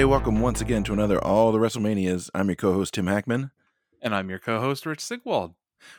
[0.00, 0.18] everybody.
[0.18, 2.30] Welcome once again to another All the WrestleManias.
[2.34, 3.50] I'm your co host, Tim Hackman.
[4.00, 5.52] And I'm your co host, Rich Sigwald.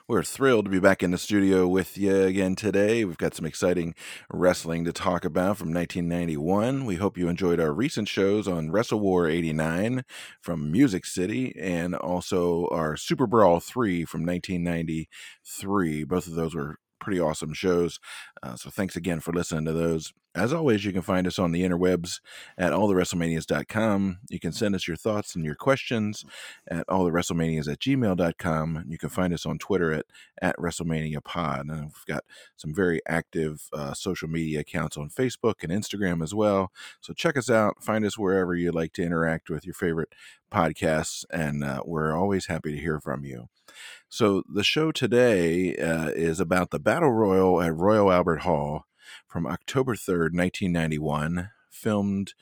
[0.07, 3.05] We're thrilled to be back in the studio with you again today.
[3.05, 3.94] We've got some exciting
[4.31, 6.85] wrestling to talk about from 1991.
[6.85, 10.03] We hope you enjoyed our recent shows on Wrestle War 89
[10.41, 16.05] from Music City and also our Super Brawl 3 from 1993.
[16.05, 17.99] Both of those were pretty awesome shows.
[18.44, 20.13] Uh, so thanks again for listening to those.
[20.34, 22.22] As always, you can find us on the interwebs
[22.58, 24.20] at allthewrestlemanias.com.
[24.30, 26.23] You can send us your thoughts and your questions
[26.70, 28.86] at allthewrestlemanias at gmail.com.
[28.88, 30.05] You can find us on Twitter at,
[30.41, 31.62] at WrestleManiaPod.
[31.62, 32.23] And we've got
[32.56, 36.72] some very active uh, social media accounts on Facebook and Instagram as well.
[37.02, 37.83] So check us out.
[37.83, 40.14] Find us wherever you like to interact with your favorite
[40.52, 41.26] podcasts.
[41.30, 43.50] And uh, we're always happy to hear from you.
[44.09, 48.85] So the show today uh, is about the Battle Royal at Royal Albert Hall
[49.27, 52.33] from October 3rd, 1991, filmed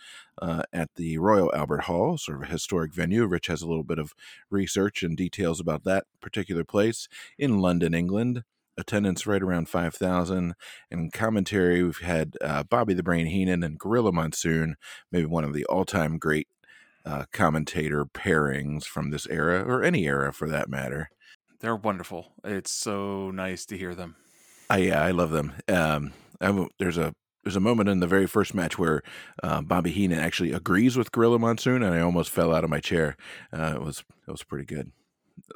[0.41, 3.25] uh, at the Royal Albert Hall, sort of a historic venue.
[3.25, 4.13] Rich has a little bit of
[4.49, 8.43] research and details about that particular place in London, England.
[8.77, 10.53] Attendance right around 5,000.
[10.89, 14.77] And commentary, we've had uh, Bobby the Brain Heenan and Gorilla Monsoon,
[15.11, 16.47] maybe one of the all time great
[17.05, 21.09] uh, commentator pairings from this era, or any era for that matter.
[21.59, 22.31] They're wonderful.
[22.45, 24.15] It's so nice to hear them.
[24.69, 25.53] I, yeah, I love them.
[25.67, 29.01] Um, I, there's a there's a moment in the very first match where
[29.41, 32.79] uh, Bobby Heenan actually agrees with Gorilla Monsoon, and I almost fell out of my
[32.79, 33.15] chair.
[33.51, 34.91] Uh, it was it was pretty good.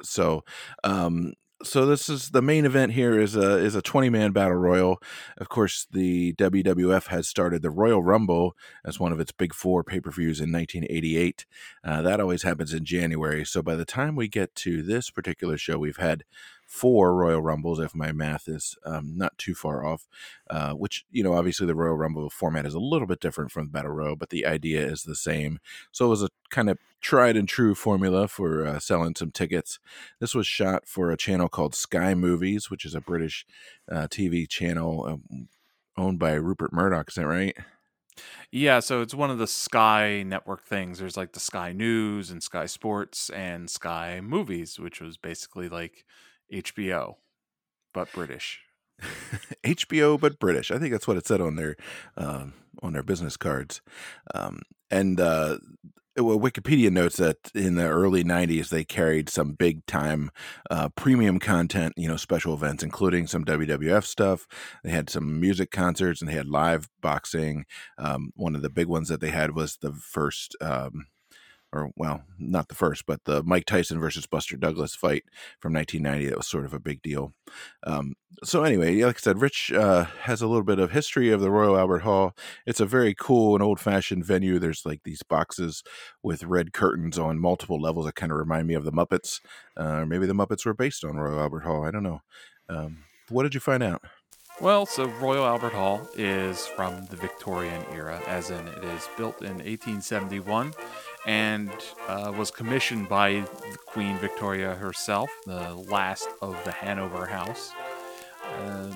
[0.02, 0.44] So,
[0.82, 4.56] um, so this is the main event here is a is a 20 man battle
[4.56, 4.98] royal.
[5.38, 9.84] Of course, the WWF has started the Royal Rumble as one of its big four
[9.84, 11.46] pay per views in 1988.
[11.84, 13.44] Uh, that always happens in January.
[13.44, 16.24] So by the time we get to this particular show, we've had
[16.66, 20.06] four Royal Rumbles, if my math is um, not too far off.
[20.50, 23.66] Uh, which you know, obviously, the Royal Rumble format is a little bit different from
[23.66, 25.58] the Battle Royal, but the idea is the same.
[25.92, 29.78] So it was a kind of tried and true formula for uh, selling some tickets.
[30.20, 33.44] This was shot for a channel called Sky Movies, which is a British
[33.90, 35.48] uh, TV channel um,
[35.96, 37.08] owned by Rupert Murdoch.
[37.08, 37.56] Is that right?
[38.50, 40.98] Yeah, so it's one of the Sky network things.
[40.98, 46.04] There's like the Sky News and Sky Sports and Sky Movies, which was basically like
[46.52, 47.16] HBO,
[47.92, 48.60] but British.
[49.64, 50.70] HBO, but British.
[50.70, 51.76] I think that's what it said on their
[52.16, 53.80] um, on their business cards.
[54.34, 55.58] Um, and uh,
[56.16, 60.30] well, Wikipedia notes that in the early '90s they carried some big time
[60.70, 64.46] uh, premium content, you know, special events, including some WWF stuff.
[64.84, 67.64] They had some music concerts and they had live boxing.
[67.98, 71.06] Um, one of the big ones that they had was the first um,
[71.74, 75.24] or well, not the first, but the Mike Tyson versus Buster Douglas fight
[75.58, 76.30] from 1990.
[76.30, 77.34] That was sort of a big deal.
[77.82, 78.14] Um,
[78.44, 81.50] so anyway, like I said, Rich uh, has a little bit of history of the
[81.50, 82.36] Royal Albert Hall.
[82.64, 84.60] It's a very cool and old-fashioned venue.
[84.60, 85.82] There's like these boxes
[86.22, 89.40] with red curtains on multiple levels that kind of remind me of the Muppets.
[89.76, 91.84] Uh, maybe the Muppets were based on Royal Albert Hall.
[91.84, 92.22] I don't know.
[92.68, 92.98] Um,
[93.28, 94.02] what did you find out?
[94.60, 99.42] Well, so Royal Albert Hall is from the Victorian era, as in it is built
[99.42, 100.72] in 1871
[101.26, 101.70] and
[102.08, 103.44] uh, was commissioned by
[103.86, 107.72] Queen Victoria herself, the last of the Hanover House.
[108.44, 108.90] Uh,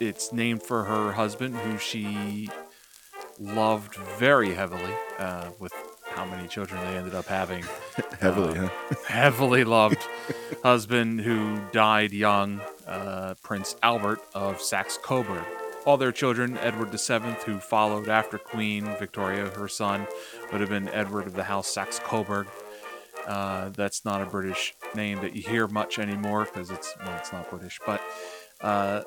[0.00, 2.48] it's named for her husband, who she
[3.38, 5.72] loved very heavily, uh, with
[6.10, 7.64] how many children they ended up having.
[8.20, 8.68] heavily, huh?
[9.06, 10.02] heavily loved
[10.62, 15.44] husband who died young, uh, Prince Albert of Saxe Coburg.
[15.90, 20.06] All their children, Edward VII, who followed after Queen Victoria, her son,
[20.52, 22.46] would have been Edward of the House Saxe Coburg.
[23.26, 27.32] Uh, that's not a British name that you hear much anymore because it's well, it's
[27.32, 27.80] not British.
[27.84, 28.00] But
[28.60, 29.02] uh,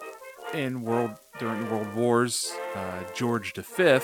[0.53, 3.99] in world during the World Wars, uh, George V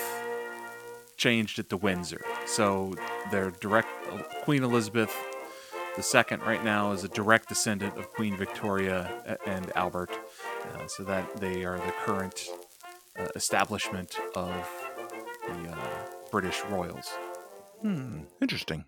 [1.18, 2.22] changed it to Windsor.
[2.46, 2.94] So
[3.30, 3.90] their direct
[4.44, 5.14] Queen Elizabeth
[5.98, 10.18] II right now is a direct descendant of Queen Victoria and Albert.
[10.74, 12.48] Uh, so that they are the current
[13.20, 14.54] uh, establishment of
[15.46, 15.76] the uh,
[16.30, 17.08] British royals.
[17.82, 18.84] Hmm, interesting.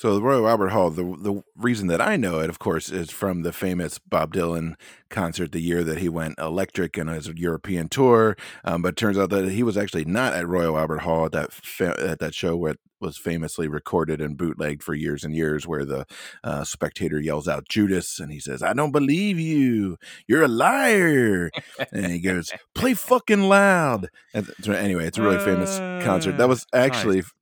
[0.00, 3.10] So the Royal Albert Hall, the the reason that I know it, of course, is
[3.10, 4.76] from the famous Bob Dylan
[5.10, 8.34] concert the year that he went electric in his European tour.
[8.64, 11.32] Um, but it turns out that he was actually not at Royal Albert Hall at
[11.32, 15.36] that fa- at that show where it was famously recorded and bootlegged for years and
[15.36, 16.06] years, where the
[16.42, 19.98] uh, spectator yells out Judas and he says, "I don't believe you.
[20.26, 21.50] You're a liar."
[21.92, 26.38] and he goes, "Play fucking loud." And anyway, it's a really famous concert.
[26.38, 27.16] That was actually.
[27.16, 27.32] Nice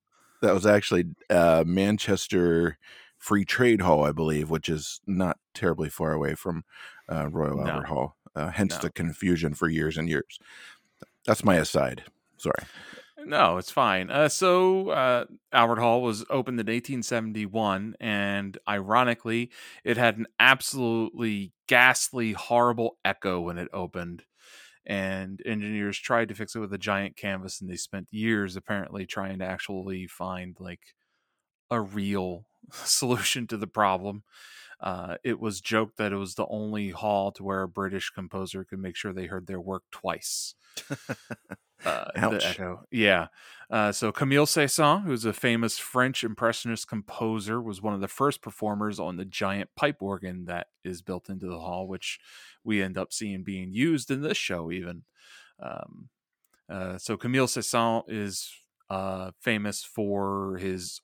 [0.43, 2.79] that was actually uh, Manchester
[3.17, 6.65] Free Trade Hall, I believe, which is not terribly far away from
[7.11, 7.67] uh, Royal no.
[7.71, 8.17] Albert Hall.
[8.37, 8.83] Uh, hence no.
[8.83, 10.39] the confusion for years and years.
[11.27, 12.05] That's my aside.
[12.37, 12.65] Sorry.
[13.25, 14.11] No, it's fine.
[14.11, 19.51] Uh, so uh, Albert Hall was opened in 1871, and ironically,
[19.83, 24.23] it had an absolutely ghastly, horrible echo when it opened.
[24.89, 29.05] And engineers tried to fix it with a giant canvas, and they spent years apparently
[29.05, 30.95] trying to actually find like
[31.71, 34.23] a real solution to the problem.
[34.81, 38.65] Uh, it was joked that it was the only hall to where a British composer
[38.65, 40.55] could make sure they heard their work twice.
[41.85, 42.85] Uh, the echo.
[42.91, 43.29] Yeah.
[43.71, 48.43] Uh, so Camille Saint-Saëns, who's a famous French impressionist composer, was one of the first
[48.43, 52.19] performers on the giant pipe organ that is built into the hall, which
[52.65, 55.03] we end up seeing being used in this show even.
[55.63, 56.09] Um,
[56.71, 58.51] uh, so Camille Saint-Saëns is
[58.91, 61.01] uh, famous for his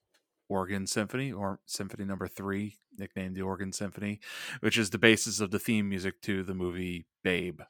[0.49, 4.21] organ symphony or symphony number three nicknamed the organ symphony
[4.61, 7.61] which is the basis of the theme music to the movie babe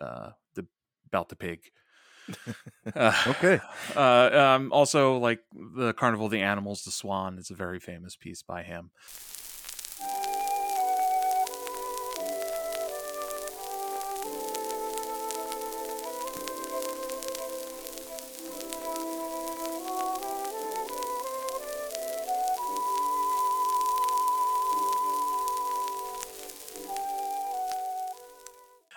[0.00, 0.66] uh the
[1.06, 1.60] about the pig
[2.94, 3.58] uh, okay
[3.96, 5.40] uh um also like
[5.76, 8.90] the carnival of the animals the swan is a very famous piece by him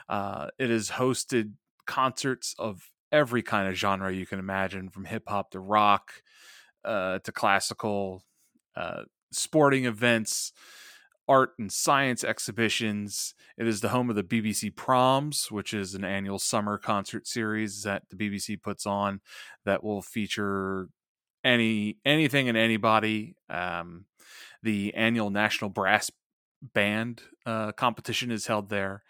[0.09, 1.53] Uh, it has hosted
[1.85, 6.11] concerts of every kind of genre you can imagine, from hip hop to rock
[6.85, 8.23] uh, to classical,
[8.75, 10.53] uh, sporting events,
[11.27, 13.33] art and science exhibitions.
[13.57, 17.83] It is the home of the BBC Proms, which is an annual summer concert series
[17.83, 19.19] that the BBC puts on
[19.65, 20.89] that will feature
[21.43, 23.35] any anything and anybody.
[23.49, 24.05] Um,
[24.63, 26.09] the annual National Brass
[26.61, 29.03] Band uh, competition is held there.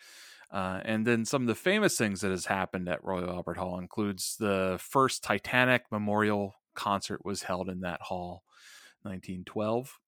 [0.51, 3.79] Uh, and then some of the famous things that has happened at Royal Albert Hall
[3.79, 8.44] includes the first Titanic memorial concert was held in that hall,
[9.01, 9.99] 1912.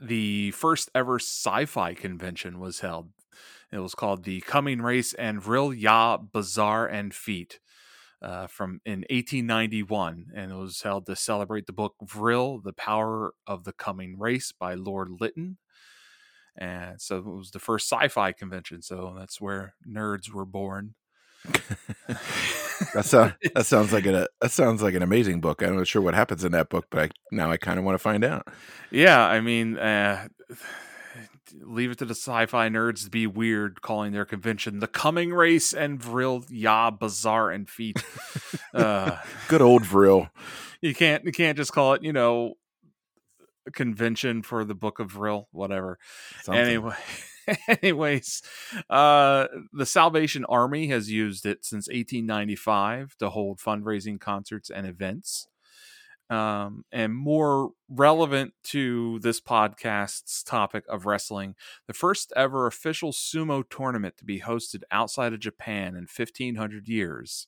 [0.00, 3.10] The first ever sci-fi convention was held.
[3.72, 7.58] It was called the Coming Race and Vril Ya Bazaar and Fête.
[8.20, 13.32] Uh, from in 1891, and it was held to celebrate the book Vril, The Power
[13.46, 15.58] of the Coming Race by Lord Lytton
[16.58, 20.94] and so it was the first sci-fi convention so that's where nerds were born
[22.94, 25.62] that sounds that sounds like a that sounds like an amazing book.
[25.62, 27.94] I'm not sure what happens in that book, but I, now I kind of want
[27.94, 28.48] to find out.
[28.90, 30.28] Yeah, I mean, uh,
[31.60, 35.72] leave it to the sci-fi nerds to be weird, calling their convention the Coming Race
[35.72, 38.02] and Vril Ya Bazaar and Fête.
[38.74, 39.16] Uh,
[39.48, 40.28] Good old Vril.
[40.80, 42.54] You can't you can't just call it you know
[43.72, 45.98] convention for the Book of Vril, whatever.
[46.42, 46.64] Something.
[46.64, 46.96] Anyway,
[47.82, 48.42] anyways,
[48.90, 55.48] uh, the Salvation Army has used it since 1895 to hold fundraising concerts and events.
[56.30, 61.54] Um, and more relevant to this podcast's topic of wrestling,
[61.86, 67.46] the first ever official sumo tournament to be hosted outside of Japan in 1500 years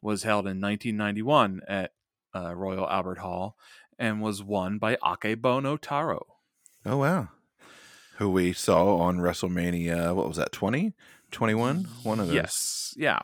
[0.00, 1.90] was held in 1991 at
[2.34, 3.56] uh, Royal Albert Hall
[4.02, 6.26] and was won by Akebono Taro.
[6.84, 7.28] Oh wow.
[8.16, 10.92] Who we saw on WrestleMania, what was that, 20?
[11.30, 11.84] 21?
[12.02, 12.34] One of those.
[12.34, 12.94] Yes.
[12.96, 13.20] Yeah.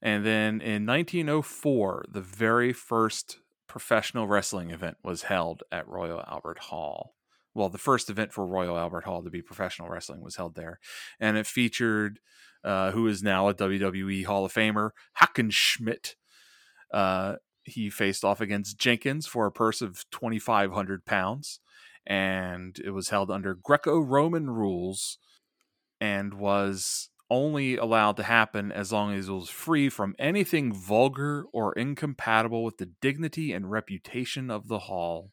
[0.00, 6.58] And then in 1904, the very first professional wrestling event was held at Royal Albert
[6.60, 7.16] Hall.
[7.52, 10.78] Well, the first event for Royal Albert Hall to be professional wrestling was held there.
[11.18, 12.20] And it featured
[12.62, 16.14] uh, who is now a WWE Hall of Famer, Hackenschmidt,
[16.92, 17.36] uh,
[17.66, 21.60] he faced off against Jenkins for a purse of 2,500 pounds,
[22.06, 25.18] and it was held under Greco Roman rules
[26.00, 31.44] and was only allowed to happen as long as it was free from anything vulgar
[31.52, 35.32] or incompatible with the dignity and reputation of the hall.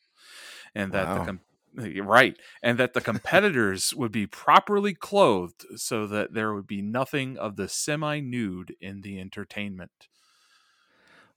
[0.73, 1.19] And that wow.
[1.19, 1.39] the com-
[1.75, 7.37] right and that the competitors would be properly clothed so that there would be nothing
[7.37, 10.07] of the semi-nude in the entertainment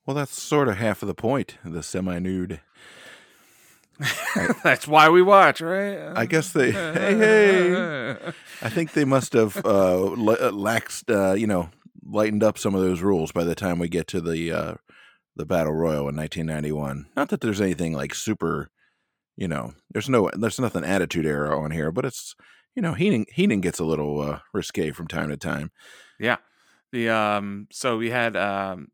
[0.06, 1.58] well, that's sort of half of the point.
[1.64, 2.60] The semi-nude.
[4.62, 5.98] that's why we watch, right?
[6.16, 6.70] I guess they.
[6.72, 8.16] hey, hey!
[8.62, 11.70] I think they must have uh, uh, laxed, uh, you know,
[12.04, 14.74] lightened up some of those rules by the time we get to the uh,
[15.34, 17.06] the battle royal in 1991.
[17.16, 18.70] Not that there's anything like super,
[19.36, 22.34] you know, there's no, there's nothing attitude era on here, but it's,
[22.74, 25.70] you know, Heenan Heenan gets a little uh, risque from time to time.
[26.20, 26.36] Yeah.
[26.92, 28.88] The um, so we had um,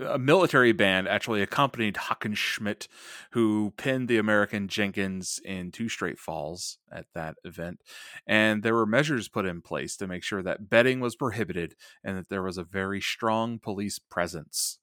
[0.00, 2.88] a military band actually accompanied Hackenschmidt,
[3.32, 7.80] who pinned the American Jenkins in two straight falls at that event.
[8.26, 12.16] And there were measures put in place to make sure that betting was prohibited and
[12.18, 14.78] that there was a very strong police presence.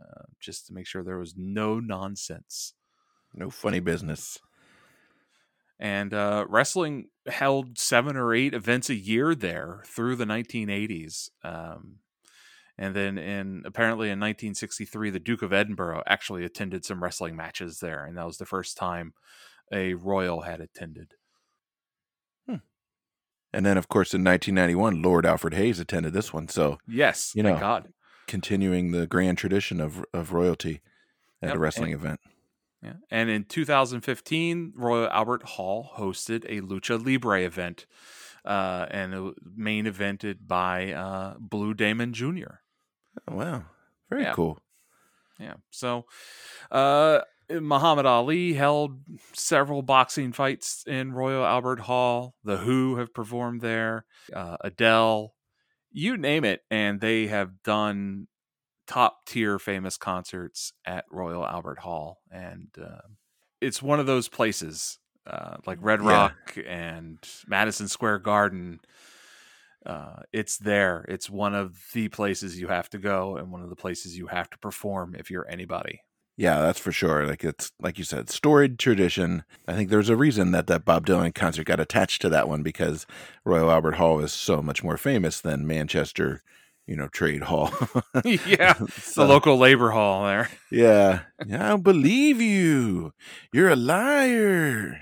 [0.00, 2.74] uh, just to make sure there was no nonsense.
[3.34, 4.38] No funny business.
[5.78, 11.30] And uh, wrestling held seven or eight events a year there through the 1980s.
[11.44, 11.96] Um,
[12.78, 17.80] and then in apparently in 1963, the Duke of Edinburgh actually attended some wrestling matches
[17.80, 19.14] there, and that was the first time
[19.72, 21.14] a royal had attended.
[22.46, 22.56] Hmm.
[23.52, 26.48] And then, of course, in 1991, Lord Alfred Hayes attended this one.
[26.48, 27.92] So yes, you know, God,
[28.26, 30.82] continuing the grand tradition of of royalty
[31.40, 31.56] at yep.
[31.56, 32.20] a wrestling and, event.
[32.82, 32.94] Yeah.
[33.10, 37.86] And in 2015, Royal Albert Hall hosted a Lucha Libre event,
[38.44, 42.60] uh, and it main evented by uh, Blue Demon Jr.
[43.28, 43.62] Oh, wow.
[44.10, 44.32] Very yeah.
[44.32, 44.58] cool.
[45.38, 45.54] Yeah.
[45.70, 46.06] So,
[46.70, 47.20] uh,
[47.50, 48.98] Muhammad Ali held
[49.32, 52.34] several boxing fights in Royal Albert Hall.
[52.44, 54.04] The Who have performed there.
[54.32, 55.34] Uh, Adele,
[55.92, 58.26] you name it, and they have done
[58.86, 63.06] top tier famous concerts at Royal Albert Hall, and uh,
[63.60, 66.62] it's one of those places uh, like Red Rock yeah.
[66.62, 68.80] and Madison Square Garden
[69.86, 71.04] uh, it's there.
[71.08, 74.26] It's one of the places you have to go and one of the places you
[74.26, 76.00] have to perform if you're anybody.
[76.36, 77.26] Yeah, that's for sure.
[77.26, 79.44] Like it's like you said, storied tradition.
[79.66, 82.62] I think there's a reason that that Bob Dylan concert got attached to that one
[82.62, 83.06] because
[83.44, 86.42] Royal Albert Hall is so much more famous than Manchester,
[86.86, 87.70] you know, Trade Hall.
[88.24, 90.50] yeah, so, the local labor hall there.
[90.70, 93.14] Yeah, I don't believe you.
[93.50, 95.00] You're a liar.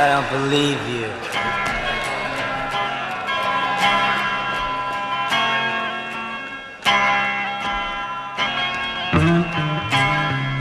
[0.00, 1.08] I don't believe you.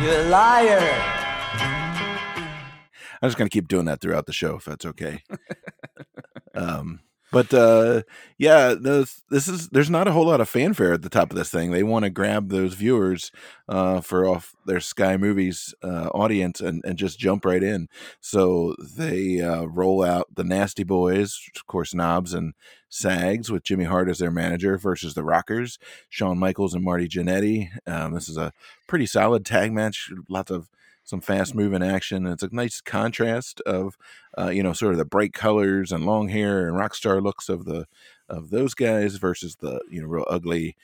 [0.03, 0.82] You're a liar.
[3.22, 5.22] I'm just going to keep doing that throughout the show if that's okay.
[6.56, 8.03] um, but uh,
[8.38, 11.38] yeah, this this is there's not a whole lot of fanfare at the top of
[11.38, 11.72] this thing.
[11.72, 13.31] They want to grab those viewers
[13.67, 17.89] uh, for off their Sky Movies uh, audience and, and just jump right in.
[18.22, 22.53] So they uh, roll out the Nasty Boys, of course, Knobbs and
[22.89, 25.77] Sags, with Jimmy Hart as their manager versus the Rockers,
[26.10, 27.69] Shawn Michaels and Marty Jannetty.
[27.86, 28.53] Um, this is a
[28.88, 30.10] pretty solid tag match.
[30.29, 30.69] Lots of
[31.08, 32.28] some fast moving action.
[32.28, 33.98] It's a nice contrast of,
[34.38, 37.48] uh, you know, sort of the bright colors and long hair and rock star looks
[37.48, 37.88] of the
[38.28, 40.76] of those guys versus the you know real ugly,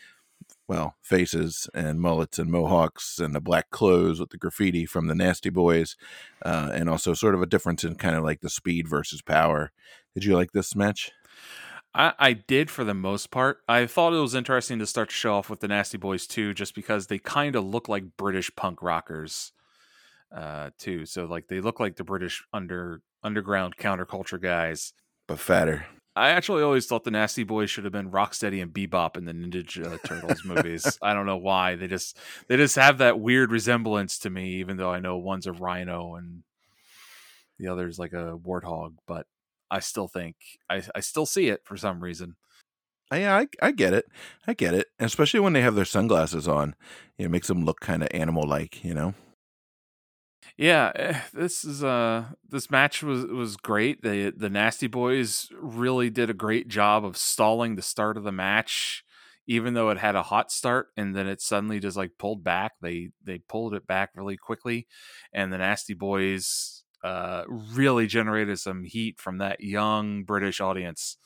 [0.65, 5.15] well, faces and mullets and mohawks and the black clothes with the graffiti from the
[5.15, 5.98] Nasty Boys,
[6.46, 9.74] uh, and also sort of a difference in kind of like the speed versus power.
[10.13, 11.12] Did you like this match?
[11.94, 13.60] I, I, did for the most part.
[13.68, 16.53] I thought it was interesting to start to show off with the Nasty Boys too,
[16.53, 19.51] just because they kind of look like British punk rockers
[20.36, 21.06] uh, too.
[21.06, 24.94] So like they look like the British under underground counterculture guys,
[25.28, 25.86] but fatter.
[26.16, 29.34] I actually always thought the Nasty Boys should have been Rocksteady and Bebop in the
[29.34, 31.00] Ninja Turtles movies.
[31.02, 34.78] I don't know why they just they just have that weird resemblance to me, even
[34.78, 36.44] though I know one's a rhino and
[37.58, 38.96] the other's like a warthog.
[39.08, 39.25] But
[39.72, 40.36] I still think
[40.70, 42.36] I I still see it for some reason.
[43.12, 44.06] Yeah, I, I get it.
[44.48, 44.88] I get it.
[45.00, 46.75] especially when they have their sunglasses on,
[47.18, 49.13] it makes them look kind of animal like, you know?
[50.57, 54.01] Yeah, eh, this is uh this match was was great.
[54.03, 58.31] The the Nasty Boys really did a great job of stalling the start of the
[58.31, 59.03] match
[59.45, 62.74] even though it had a hot start and then it suddenly just like pulled back.
[62.81, 64.88] They they pulled it back really quickly
[65.33, 71.17] and the Nasty Boys uh really generated some heat from that young British audience.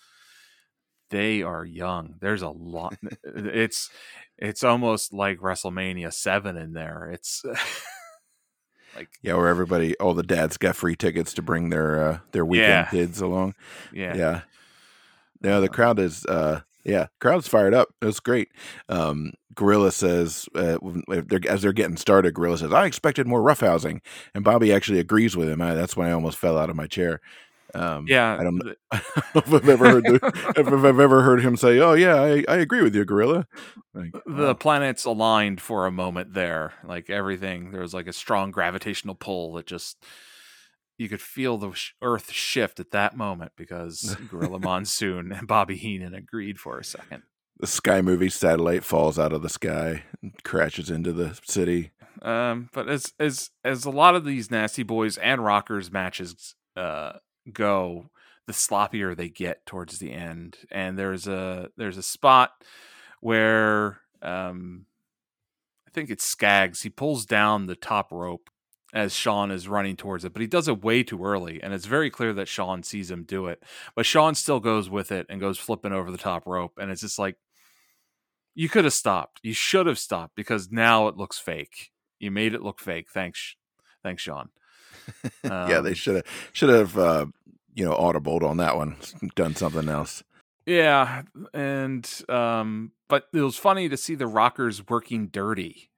[1.09, 2.15] They are young.
[2.19, 3.89] There's a lot it's
[4.37, 7.09] it's almost like WrestleMania 7 in there.
[7.13, 7.43] It's
[8.97, 12.45] Like yeah, where everybody, all the dads got free tickets to bring their uh, their
[12.45, 12.89] weekend yeah.
[12.89, 13.53] kids along.
[13.93, 14.41] Yeah, yeah.
[15.41, 17.89] No, the crowd is uh, yeah, crowd's fired up.
[18.01, 18.49] It was great.
[18.89, 20.77] Um, Gorilla says, uh,
[21.07, 24.01] they're, as they're getting started, Gorilla says, "I expected more roughhousing,"
[24.33, 25.61] and Bobby actually agrees with him.
[25.61, 27.19] I, that's when I almost fell out of my chair.
[27.75, 28.71] Um, yeah, I don't, know
[29.35, 32.57] if I've ever heard the, if I've ever heard him say, "Oh yeah, I, I
[32.57, 33.45] agree with you, Gorilla."
[33.93, 37.71] Like, the planets aligned for a moment there, like everything.
[37.71, 39.97] There was like a strong gravitational pull that just
[40.97, 46.13] you could feel the Earth shift at that moment because Gorilla Monsoon and Bobby Heenan
[46.13, 47.23] agreed for a second.
[47.59, 51.91] The Sky Movie satellite falls out of the sky and crashes into the city.
[52.21, 57.13] Um, but as as as a lot of these nasty boys and rockers matches uh
[57.53, 58.09] go,
[58.45, 60.57] the sloppier they get towards the end.
[60.71, 62.63] And there's a there's a spot
[63.21, 64.85] where um,
[65.87, 66.81] I think it's Skaggs.
[66.81, 68.49] He pulls down the top rope
[68.93, 71.85] as Shawn is running towards it, but he does it way too early, and it's
[71.85, 73.61] very clear that Shawn sees him do it.
[73.95, 77.01] But Shawn still goes with it and goes flipping over the top rope, and it's
[77.01, 77.35] just like
[78.55, 79.39] you could have stopped.
[79.43, 81.91] You should have stopped because now it looks fake.
[82.19, 83.07] You made it look fake.
[83.13, 83.55] Thanks,
[84.03, 84.25] thanks,
[85.43, 87.25] yeah, Um, they should have should have uh,
[87.77, 88.97] you know audibled on that one,
[89.35, 90.23] done something else.
[90.65, 91.21] Yeah,
[91.53, 95.89] and um, but it was funny to see the Rockers working dirty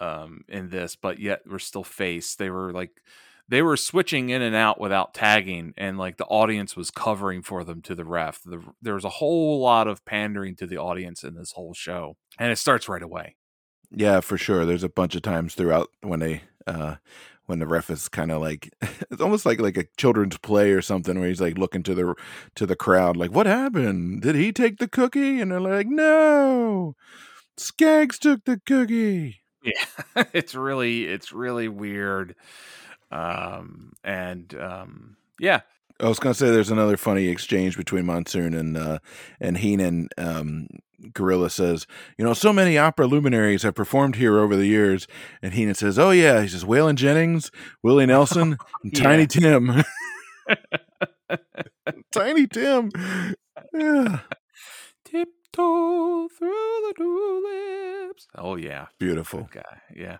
[0.00, 2.34] um in this, but yet we're still face.
[2.34, 3.00] They were like
[3.48, 7.62] they were switching in and out without tagging, and like the audience was covering for
[7.64, 8.42] them to the ref.
[8.44, 12.16] The, there was a whole lot of pandering to the audience in this whole show,
[12.38, 13.36] and it starts right away.
[13.92, 14.64] Yeah, for sure.
[14.64, 16.96] There's a bunch of times throughout when they uh
[17.50, 18.72] when the ref is kind of like
[19.10, 22.14] it's almost like like a children's play or something where he's like looking to the
[22.54, 24.22] to the crowd like what happened?
[24.22, 25.40] Did he take the cookie?
[25.40, 26.94] And they're like, "No.
[27.56, 32.36] Skaggs took the cookie." Yeah, it's really it's really weird,
[33.10, 35.62] um, and um, yeah,
[36.00, 38.98] I was gonna say there's another funny exchange between Monsoon and uh,
[39.40, 40.08] and Heenan.
[40.16, 40.68] Um,
[41.12, 41.86] Gorilla says,
[42.18, 45.06] "You know, so many opera luminaries have performed here over the years."
[45.42, 47.50] And Heenan says, "Oh yeah," he says, "Waylon Jennings,
[47.82, 49.02] Willie Nelson, oh, and Yeah.
[49.04, 49.84] Tiny Tim."
[52.12, 52.90] Tiny Tim.
[53.72, 54.20] Yeah,
[55.04, 56.48] tiptoe through
[56.88, 58.26] the tulips.
[58.36, 59.48] Oh yeah, beautiful.
[59.50, 59.80] Good guy.
[59.94, 60.18] Yeah.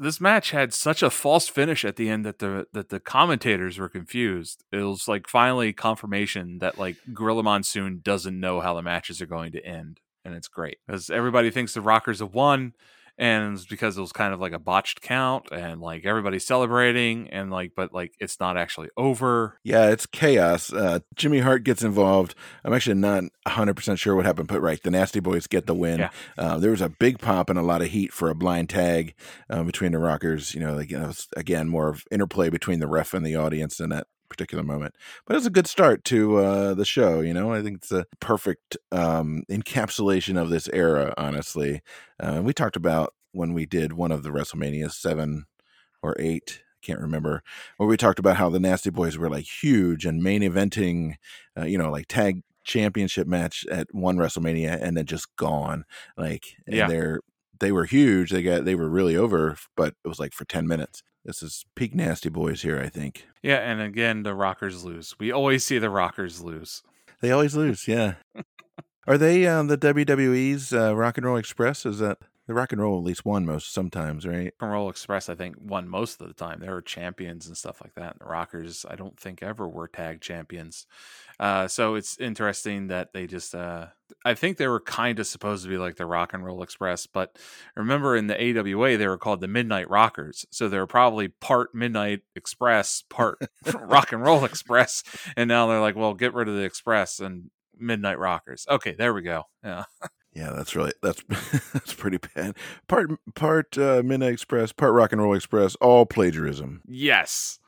[0.00, 3.78] This match had such a false finish at the end that the that the commentators
[3.78, 4.64] were confused.
[4.70, 9.26] It was like finally confirmation that like Gorilla Monsoon doesn't know how the matches are
[9.26, 12.74] going to end, and it's great because everybody thinks the Rockers have won,
[13.18, 17.28] and it's because it was kind of like a botched count, and like everybody's celebrating,
[17.30, 19.58] and like but like it's not actually over.
[19.64, 20.72] Yeah, it's chaos.
[20.72, 22.34] Uh, Jimmy Hart gets involved.
[22.64, 25.98] I'm actually not 100% sure what happened, but right, the Nasty Boys get the win.
[26.00, 26.10] Yeah.
[26.36, 29.14] Uh, there was a big pop and a lot of heat for a blind tag
[29.50, 30.54] uh, between the Rockers.
[30.54, 33.80] You know, like, you know, again, more of interplay between the ref and the audience
[33.80, 34.94] in that particular moment.
[35.26, 37.20] But it's a good start to uh, the show.
[37.20, 41.80] You know, I think it's a perfect um, encapsulation of this era, honestly.
[42.20, 45.46] Uh, we talked about when we did one of the WrestleMania seven
[46.02, 46.62] or eight.
[46.82, 47.42] Can't remember
[47.76, 51.14] where we talked about how the Nasty Boys were like huge and main eventing,
[51.58, 55.84] uh, you know, like tag championship match at one WrestleMania and then just gone.
[56.16, 56.86] Like, and Yeah.
[56.88, 57.20] they're
[57.60, 58.30] they were huge.
[58.30, 61.02] They got they were really over, but it was like for ten minutes.
[61.28, 63.26] This is peak Nasty Boys here, I think.
[63.42, 65.14] Yeah, and again the Rockers lose.
[65.20, 66.82] We always see the Rockers lose.
[67.20, 68.14] They always lose, yeah.
[69.06, 71.84] Are they uh, the WWE's uh, Rock and Roll Express?
[71.84, 72.16] Is that
[72.48, 74.46] the Rock and Roll at least won most sometimes, right?
[74.46, 76.60] Rock and Roll Express, I think, won most of the time.
[76.60, 78.12] There were champions and stuff like that.
[78.12, 80.86] And the Rockers, I don't think ever were tag champions.
[81.38, 83.88] Uh, so it's interesting that they just, uh,
[84.24, 87.06] I think they were kind of supposed to be like the Rock and Roll Express,
[87.06, 87.38] but
[87.76, 90.46] remember in the AWA, they were called the Midnight Rockers.
[90.50, 93.38] So they were probably part Midnight Express, part
[93.74, 95.02] Rock and Roll Express.
[95.36, 98.64] And now they're like, well, get rid of the Express and Midnight Rockers.
[98.70, 99.44] Okay, there we go.
[99.62, 99.84] Yeah.
[100.38, 101.22] Yeah, that's really that's
[101.72, 102.54] that's pretty bad.
[102.86, 106.82] Part part uh, Midnight Express, part Rock and Roll Express, all plagiarism.
[106.86, 107.58] Yes.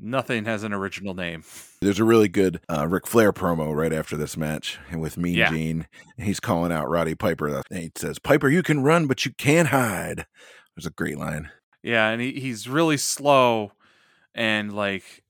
[0.00, 1.42] Nothing has an original name.
[1.80, 5.34] There's a really good uh, Ric Flair promo right after this match, and with Mean
[5.34, 5.50] Yeah.
[5.50, 7.48] Gene, he's calling out Roddy Piper.
[7.48, 10.26] And he says, "Piper, you can run, but you can't hide."
[10.76, 11.50] There's a great line.
[11.82, 13.72] Yeah, and he, he's really slow
[14.34, 15.24] and like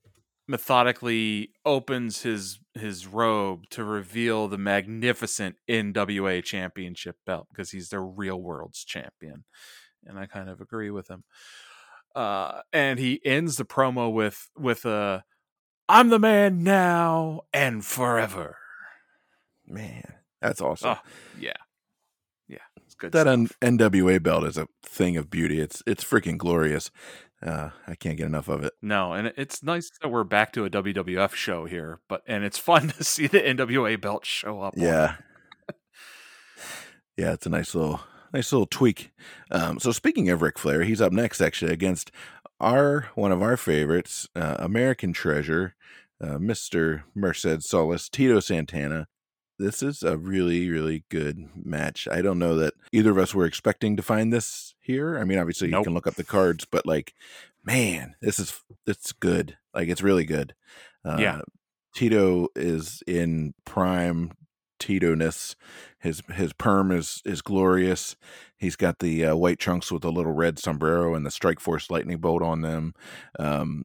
[0.49, 8.01] methodically opens his his robe to reveal the magnificent NWA championship belt because he's the
[8.01, 9.45] real world's champion.
[10.07, 11.25] And I kind of agree with him.
[12.15, 15.23] Uh and he ends the promo with with a
[15.89, 18.57] I'm the man now and forever.
[19.67, 20.97] Man, that's awesome.
[20.97, 20.99] Oh,
[21.39, 21.53] yeah.
[22.47, 23.13] Yeah, it's good.
[23.13, 23.27] that.
[23.27, 25.61] N- NWA belt is a thing of beauty.
[25.61, 26.91] It's it's freaking glorious.
[27.45, 28.73] Uh, I can't get enough of it.
[28.83, 32.59] No, and it's nice that we're back to a WWF show here, but and it's
[32.71, 34.75] fun to see the NWA belt show up.
[34.77, 35.17] Yeah.
[37.17, 38.01] yeah, it's a nice little
[38.33, 39.13] nice little tweak.
[39.51, 42.11] Um, so speaking of Ric Flair, he's up next actually against
[42.61, 45.77] our one of our favorites, uh, American Treasure,
[46.21, 47.03] uh, Mr.
[47.15, 49.07] Merced Solis, Tito Santana.
[49.59, 52.07] This is a really, really good match.
[52.11, 55.19] I don't know that either of us were expecting to find this here.
[55.19, 57.13] I mean, obviously you can look up the cards, but like,
[57.65, 59.57] man, this is it's good.
[59.75, 60.55] Like it's really good.
[61.05, 61.41] Uh, Yeah.
[61.95, 64.31] Tito is in prime
[64.79, 65.57] Tito ness.
[65.99, 68.15] His his perm is is glorious.
[68.57, 71.91] He's got the uh, white trunks with the little red sombrero and the Strike Force
[71.91, 72.95] lightning bolt on them.
[73.39, 73.85] Um,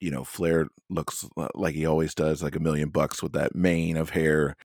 [0.00, 3.96] you know, Flair looks like he always does, like a million bucks with that mane
[3.96, 4.56] of hair.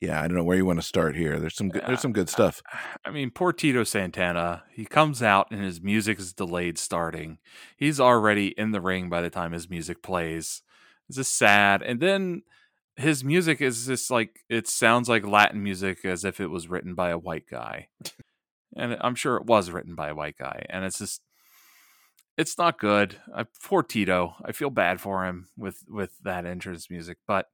[0.00, 1.38] Yeah, I don't know where you want to start here.
[1.38, 2.62] There's some good, there's some good stuff.
[3.04, 4.64] I mean, poor Tito Santana.
[4.72, 7.38] He comes out and his music is delayed starting.
[7.76, 10.62] He's already in the ring by the time his music plays.
[11.08, 11.82] It's just sad.
[11.82, 12.42] And then
[12.96, 16.94] his music is just like it sounds like Latin music as if it was written
[16.94, 17.88] by a white guy.
[18.76, 20.64] and I'm sure it was written by a white guy.
[20.70, 21.20] And it's just
[22.38, 23.16] it's not good.
[23.34, 24.34] I, poor Tito.
[24.42, 27.48] I feel bad for him with with that entrance music, but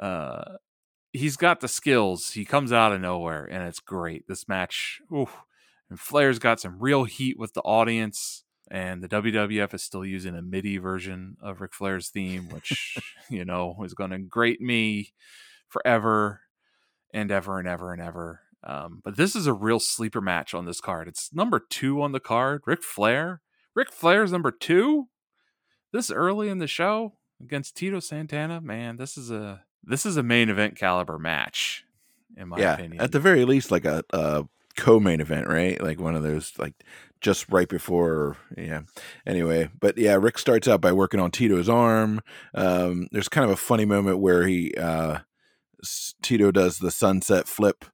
[0.00, 0.56] uh
[1.12, 2.32] he's got the skills.
[2.32, 4.26] He comes out of nowhere and it's great.
[4.28, 5.42] This match, oof.
[5.88, 8.44] and Flair's got some real heat with the audience.
[8.72, 13.44] And the WWF is still using a MIDI version of Ric Flair's theme, which, you
[13.44, 15.12] know, is going to grate me
[15.68, 16.42] forever
[17.12, 18.42] and ever and ever and ever.
[18.62, 21.08] Um, but this is a real sleeper match on this card.
[21.08, 22.62] It's number two on the card.
[22.66, 23.40] Ric Flair.
[23.74, 25.08] Ric Flair's number two
[25.92, 28.60] this early in the show against Tito Santana.
[28.60, 31.84] Man, this is a this is a main event caliber match,
[32.36, 33.00] in my yeah, opinion.
[33.00, 34.44] at the very least, like a, a
[34.76, 35.80] co-main event, right?
[35.80, 36.74] Like one of those, like
[37.20, 38.36] just right before.
[38.56, 38.82] Yeah.
[39.26, 42.20] Anyway, but yeah, Ric starts out by working on Tito's arm.
[42.54, 45.18] Um, there's kind of a funny moment where he uh,
[46.22, 47.84] Tito does the sunset flip,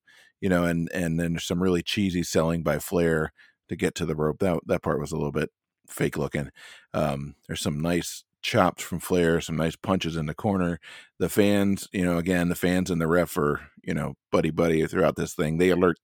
[0.40, 3.32] you know, and and then there's some really cheesy selling by Flair
[3.68, 4.38] to get to the rope.
[4.38, 5.50] That that part was a little bit
[5.88, 6.50] fake looking.
[6.94, 10.78] Um, there's some nice chops from Flair, some nice punches in the corner.
[11.18, 14.86] The fans, you know, again, the fans and the ref are, you know, buddy buddy
[14.86, 15.58] throughout this thing.
[15.58, 15.96] They alert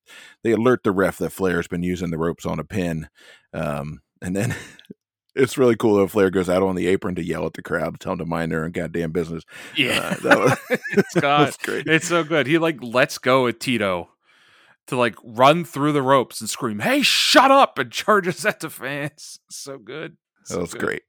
[0.43, 3.09] they alert the ref that Flair's been using the ropes on a pin.
[3.53, 4.55] Um, and then
[5.35, 7.95] it's really cool that Flair goes out on the apron to yell at the crowd
[7.95, 9.45] to tell them to mind their own goddamn business.
[9.77, 10.39] yeah, Uh, that
[10.71, 11.87] was, it's God, great.
[11.87, 12.47] it's so good.
[12.47, 14.09] He like lets go at Tito
[14.89, 18.69] to like run through the ropes and scream, "Hey, shut up!" and charges at the
[18.71, 19.39] fans.
[19.49, 20.17] So good.
[20.49, 20.81] That was good.
[20.81, 21.03] great.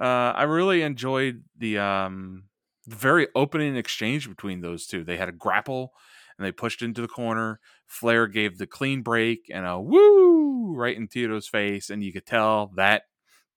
[0.00, 2.44] Uh, I really enjoyed the um,
[2.86, 5.04] very opening exchange between those two.
[5.04, 5.92] They had a grapple
[6.38, 7.60] and they pushed into the corner.
[7.86, 12.24] Flair gave the clean break and a woo right in Tito's face, and you could
[12.24, 13.02] tell that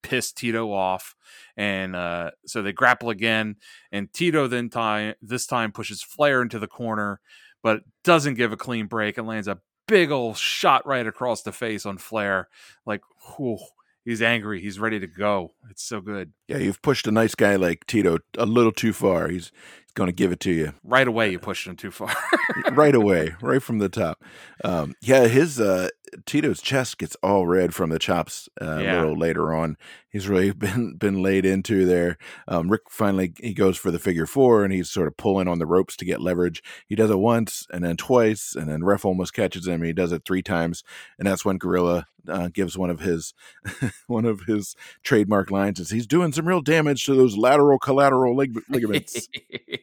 [0.01, 1.15] pissed Tito off.
[1.55, 3.55] And uh, so they grapple again,
[3.91, 7.21] and Tito then time this time pushes Flair into the corner,
[7.61, 11.53] but doesn't give a clean break and lands a big old shot right across the
[11.53, 12.49] face on Flair.
[12.85, 13.01] Like,
[13.37, 13.59] whew,
[14.05, 14.61] he's angry.
[14.61, 15.53] He's ready to go.
[15.69, 16.33] It's so good.
[16.47, 19.29] Yeah, you've pushed a nice guy like Tito a little too far.
[19.29, 22.13] He's he's going to give it to you Right away, you pushed him too far.
[22.71, 24.23] right away, right from the top.
[24.63, 25.89] Um, yeah, his uh,
[26.25, 28.97] Tito's chest gets all red from the chops uh, Yeah.
[28.97, 29.77] a little later on.
[30.09, 32.17] He's really been been laid into there.
[32.47, 35.59] Um, Ric finally he goes for the figure four, and he's sort of pulling on
[35.59, 36.61] the ropes to get leverage.
[36.87, 39.81] He does it once, and then twice, and then ref almost catches him.
[39.83, 40.83] He does it three times,
[41.17, 43.33] and that's when Gorilla uh, gives one of his
[44.07, 48.35] one of his trademark lines: "Is he's doing some real damage to those lateral collateral
[48.35, 49.27] lig- ligaments."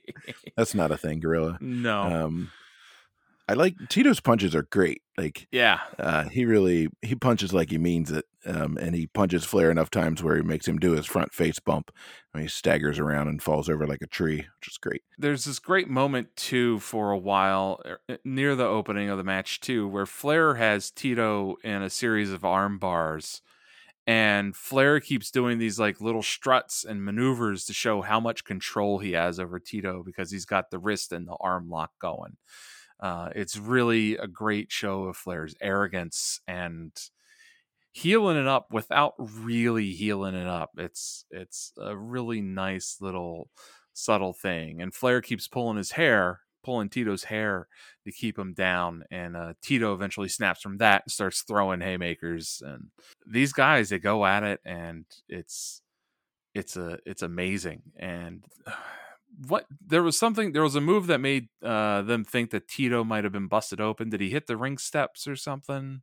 [0.56, 1.58] that's not a thing, Gorilla.
[1.60, 2.00] no.
[2.02, 2.50] Um,
[3.50, 5.02] I like Tito's punches are great.
[5.18, 5.80] Like yeah.
[5.98, 9.90] uh, he really he punches like he means it, um, and he punches Flair enough
[9.90, 11.90] times where he makes him do his front face bump.
[12.32, 15.02] I mean, he staggers around and falls over like a tree, which is great.
[15.18, 19.58] There's this great moment too for a while er, near the opening of the match
[19.58, 23.42] too, where Flair has Tito in a series of arm bars,
[24.06, 29.00] and Flair keeps doing these like little struts and maneuvers to show how much control
[29.00, 32.36] he has over Tito because he's got the wrist and the arm lock going.
[33.00, 36.92] Uh, it's really a great show of Flair's arrogance and
[37.92, 40.70] heeling it up without really heeling it up.
[40.76, 43.48] It's it's a really nice little
[43.94, 44.82] subtle thing.
[44.82, 47.68] And Flair keeps pulling his hair, pulling Tito's hair
[48.04, 49.04] to keep him down.
[49.10, 52.62] And uh, Tito eventually snaps from that and starts throwing haymakers.
[52.64, 52.88] And
[53.26, 55.82] these guys, they go at it, and it's
[56.54, 57.82] it's a it's amazing.
[57.96, 58.44] And
[59.48, 63.04] what there was something there was a move that made uh, them think that Tito
[63.04, 64.10] might have been busted open.
[64.10, 66.02] Did he hit the ring steps or something?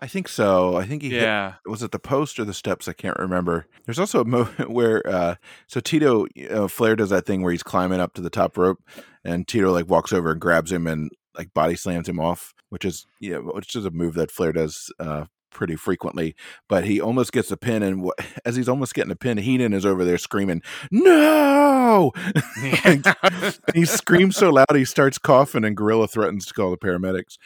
[0.00, 0.76] I think so.
[0.76, 1.54] I think he hit, Yeah.
[1.66, 2.86] was it the post or the steps?
[2.86, 3.66] I can't remember.
[3.84, 5.34] There's also a moment where uh,
[5.66, 6.26] so Tito
[6.68, 8.78] Flair does that thing where he's climbing up to the top rope,
[9.24, 12.84] and Tito like walks over and grabs him and like body slams him off, which
[12.84, 16.34] is yeah, which is a move that Flair does uh, pretty frequently.
[16.68, 18.10] But he almost gets a pin, and
[18.44, 22.12] as he's almost getting a pin, Heenan is over there screaming, "No!"
[23.74, 27.38] he screams so loud he starts coughing, and Gorilla threatens to call the paramedics.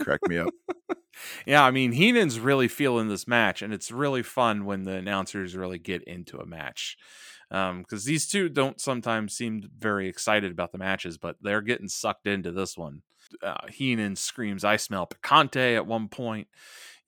[0.00, 0.52] Crack me up.
[1.46, 5.56] Yeah, I mean, Heenan's really feeling this match, and it's really fun when the announcers
[5.56, 6.96] really get into a match.
[7.50, 12.26] Because these two don't sometimes seem very excited about the matches, but they're getting sucked
[12.26, 13.02] into this one.
[13.42, 16.48] Uh, Heenan screams, I smell picante at one point.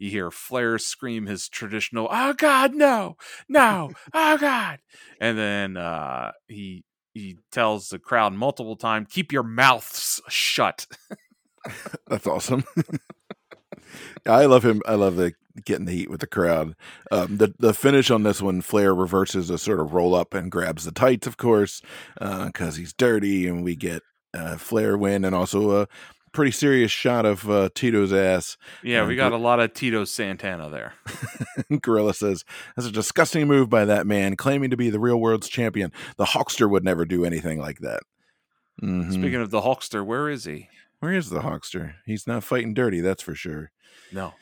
[0.02, 3.16] You hear Flair scream his traditional, oh God, no,
[3.48, 4.80] no, oh God.
[5.20, 6.84] And then uh, he
[7.14, 10.88] he tells the crowd multiple times, "Keep your mouths shut."
[12.08, 12.64] That's awesome.
[14.26, 14.82] I love him.
[14.86, 15.34] I love the
[15.64, 16.74] getting the heat with the crowd.
[17.12, 20.50] Um, the the finish on this one, Flair reverses a sort of roll up and
[20.50, 21.80] grabs the tights, of course,
[22.18, 24.02] because uh, he's dirty, and we get
[24.34, 25.88] uh, Flair win, and also a
[26.32, 28.56] pretty serious shot of uh, Tito's ass.
[28.82, 30.94] Yeah, we got a lot of Tito Santana there.
[31.80, 35.48] Gorilla says that's a disgusting move by that man, claiming to be the real world's
[35.48, 35.92] champion.
[36.16, 38.00] The Hulkster would never do anything like that.
[38.82, 39.12] Mm-hmm.
[39.12, 40.68] Speaking of the Hulkster, where is he?
[41.00, 41.94] Where is the Hulkster?
[42.06, 43.70] He's not fighting dirty, that's for sure.
[44.12, 44.34] No.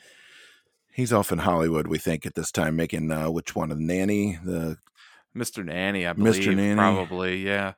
[0.93, 3.69] He's off in Hollywood, we think, at this time, making uh, which one?
[3.69, 4.77] The nanny, the
[5.35, 5.63] Mr.
[5.63, 6.35] Nanny, I believe.
[6.35, 6.55] Mr.
[6.55, 7.73] Nanny, probably, yeah.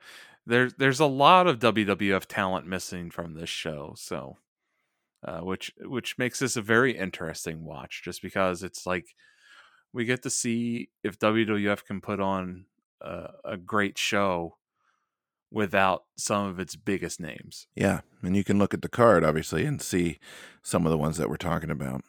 [0.45, 4.37] There's there's a lot of WWF talent missing from this show, so
[5.25, 9.15] uh, which which makes this a very interesting watch, just because it's like
[9.93, 12.65] we get to see if WWF can put on
[13.01, 14.57] a, a great show
[15.51, 17.67] without some of its biggest names.
[17.75, 20.19] Yeah, and you can look at the card obviously and see
[20.61, 22.03] some of the ones that we're talking about.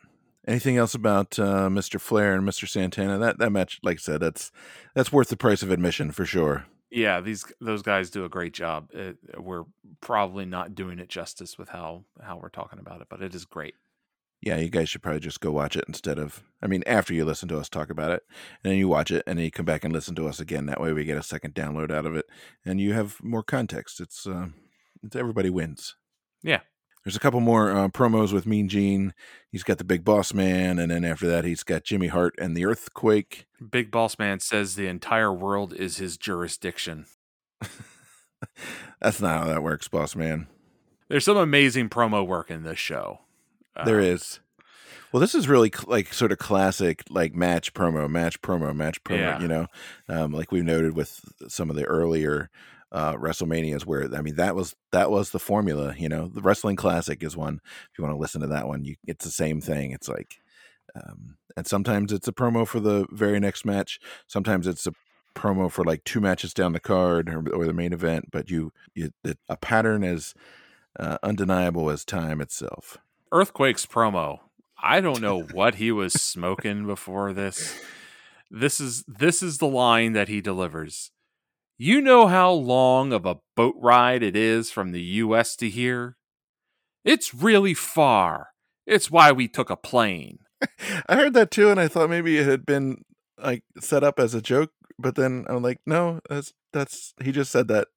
[0.47, 2.01] Anything else about uh, Mr.
[2.01, 2.69] Flair and Mr.
[2.69, 3.19] Santana?
[3.19, 4.51] That that match, like I said, that's
[4.95, 6.67] that's worth the price of admission for sure.
[6.95, 8.89] Yeah, these those guys do a great job.
[8.93, 9.65] It, we're
[10.01, 13.45] probably not doing it justice with how how we're talking about it, but it is
[13.45, 13.75] great.
[14.41, 16.45] Yeah, you guys should probably just go watch it instead of.
[16.63, 18.23] I mean, after you listen to us talk about it,
[18.63, 20.67] and then you watch it, and then you come back and listen to us again.
[20.67, 22.27] That way, we get a second download out of it,
[22.65, 24.01] and you have more context.
[24.01, 24.49] It's, uh,
[25.03, 25.97] it's everybody wins.
[26.45, 26.61] Yeah,
[27.05, 29.13] there's a couple more uh, promos with Mean Gene.
[29.51, 32.57] He's got the Big Boss Man, and then after that, he's got Jimmy Hart and
[32.57, 33.47] the Earthquake.
[33.71, 37.07] Big Boss Man says the entire world is his jurisdiction.
[39.01, 40.47] That's not how that works, Boss Man.
[41.09, 43.21] There's some amazing promo work in this show.
[43.85, 44.41] There um, is.
[45.13, 49.05] Well, this is really cl- like sort of classic, like match promo, match promo, match
[49.05, 49.19] promo.
[49.19, 49.41] Yeah.
[49.41, 49.67] You know,
[50.09, 52.51] um, like we've noted with some of the earlier
[52.95, 55.95] uh, WrestleManias where I mean that was that was the formula.
[55.99, 57.61] You know, the Wrestling Classic is one.
[57.65, 59.91] If you want to listen to that one, you it's the same thing.
[59.91, 60.37] It's like,
[60.95, 63.99] um, and sometimes it's a promo for the very next match.
[64.29, 64.93] Sometimes it's a
[65.35, 68.27] promo for like two matches down the card or, or the main event.
[68.31, 70.33] But you, you it, a pattern as
[70.99, 72.99] uh, undeniable as time itself.
[73.33, 74.39] Earthquake's promo.
[74.81, 77.77] I don't know what he was smoking before this.
[78.53, 81.11] This is this is the line that he delivers.
[81.77, 86.17] You know how long of a boat ride it is from the US to here?
[87.05, 88.51] It's really far.
[88.87, 90.39] It's why we took a plane.
[91.09, 93.03] I heard that too, and I thought maybe it had been
[93.43, 97.51] like set up as a joke, but then I'm like, no, that's that's he just
[97.51, 97.89] said that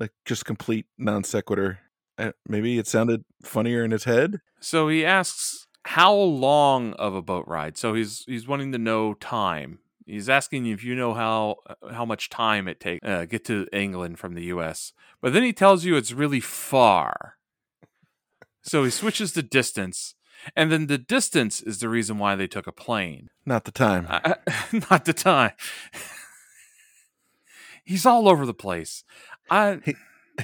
[0.00, 1.78] like just complete non sequitur.
[2.18, 4.40] Uh, maybe it sounded funnier in his head.
[4.60, 7.78] So he asks how long of a boat ride.
[7.78, 9.78] So he's he's wanting to know time.
[10.06, 13.66] He's asking if you know how uh, how much time it takes uh, get to
[13.72, 14.92] England from the U.S.
[15.20, 17.34] But then he tells you it's really far.
[18.62, 20.14] So he switches the distance,
[20.54, 23.28] and then the distance is the reason why they took a plane.
[23.44, 24.06] Not the time.
[24.08, 24.34] Uh,
[24.90, 25.52] not the time.
[27.84, 29.04] he's all over the place.
[29.50, 29.80] I.
[29.84, 29.94] He,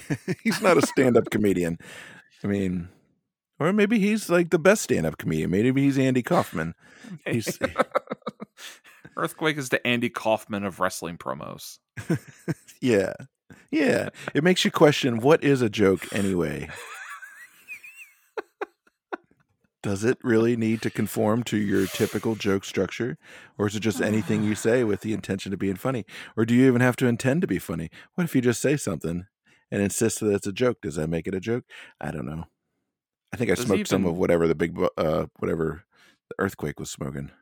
[0.42, 1.79] he's not a stand-up comedian.
[2.42, 2.88] I mean,
[3.59, 5.51] or maybe he's like the best stand-up comedian.
[5.51, 6.75] Maybe he's Andy Kaufman.
[7.27, 7.59] He's
[9.16, 11.79] Earthquake is the Andy Kaufman of wrestling promos.
[12.81, 13.12] yeah.
[13.70, 14.09] Yeah.
[14.35, 16.68] It makes you question what is a joke anyway?
[19.83, 23.18] Does it really need to conform to your typical joke structure?
[23.59, 26.07] Or is it just anything you say with the intention of being funny?
[26.37, 27.90] Or do you even have to intend to be funny?
[28.14, 29.27] What if you just say something
[29.70, 30.79] and insist that it's a joke?
[30.83, 31.64] Does that make it a joke?
[32.01, 32.44] I don't know.
[33.33, 33.87] I think I Does smoked even...
[33.87, 35.85] some of whatever the big, uh, whatever
[36.29, 37.33] the earthquake was smoking.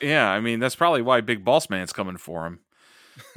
[0.00, 2.60] Yeah, I mean that's probably why Big Boss Man's coming for him.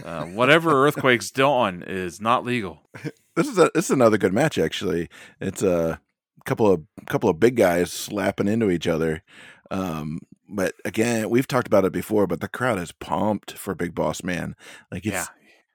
[0.04, 2.90] Uh, whatever Earthquake's done is not legal.
[3.36, 5.10] This is a this is another good match actually.
[5.40, 6.02] It's a
[6.46, 9.24] couple of couple of big guys slapping into each other.
[9.72, 13.94] Um, but again, we've talked about it before, but the crowd is pumped for Big
[13.94, 14.56] Boss Man.
[14.92, 15.26] Like it's yeah.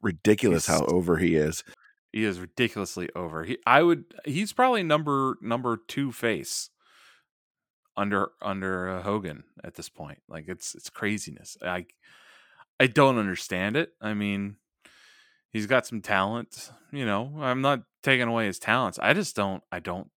[0.02, 1.62] ridiculous he's, how over he is.
[2.12, 3.44] He is ridiculously over.
[3.44, 6.70] He I would he's probably number number 2 face
[7.96, 10.18] under under uh, Hogan at this point.
[10.28, 11.56] Like it's it's craziness.
[11.62, 11.86] I
[12.78, 13.92] I don't understand it.
[14.00, 14.56] I mean,
[15.50, 16.70] he's got some talent.
[16.92, 18.98] You know, I'm not taking away his talents.
[19.00, 19.62] I just don't.
[19.70, 20.10] I don't.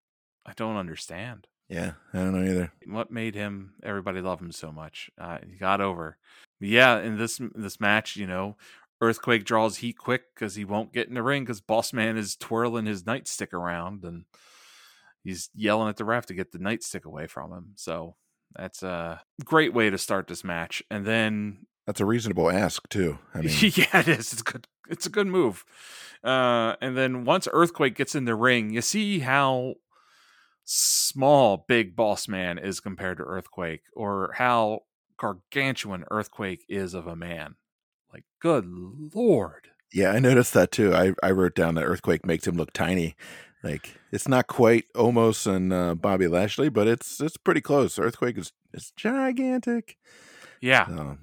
[0.45, 1.47] I don't understand.
[1.69, 2.71] Yeah, I don't know either.
[2.85, 3.73] What made him?
[3.83, 5.09] Everybody love him so much.
[5.19, 6.17] Uh, he got over.
[6.59, 8.55] Yeah, in this this match, you know,
[9.01, 12.35] Earthquake draws heat quick because he won't get in the ring because Boss Man is
[12.35, 14.25] twirling his nightstick around and
[15.27, 17.73] he's yelling at the ref to get the nightstick away from him.
[17.75, 18.15] So
[18.55, 20.81] that's a great way to start this match.
[20.89, 23.19] And then That's a reasonable ask too.
[23.33, 24.31] I mean, yeah, it is.
[24.33, 24.67] It's good.
[24.89, 25.65] It's a good move.
[26.23, 29.75] Uh, and then once Earthquake gets in the ring, you see how
[30.63, 34.81] small Big Boss Man is compared to Earthquake, or how
[35.17, 37.55] gargantuan Earthquake is of a man.
[38.13, 38.65] Like, good
[39.13, 39.67] lord.
[39.93, 40.93] yeah, I noticed that too.
[40.93, 43.15] I I wrote down that Earthquake makes him look tiny.
[43.63, 47.97] Like it's not quite Omos and uh, Bobby Lashley, but it's it's pretty close.
[47.97, 49.97] Earthquake is is gigantic.
[50.61, 50.87] Yeah.
[50.87, 51.17] So,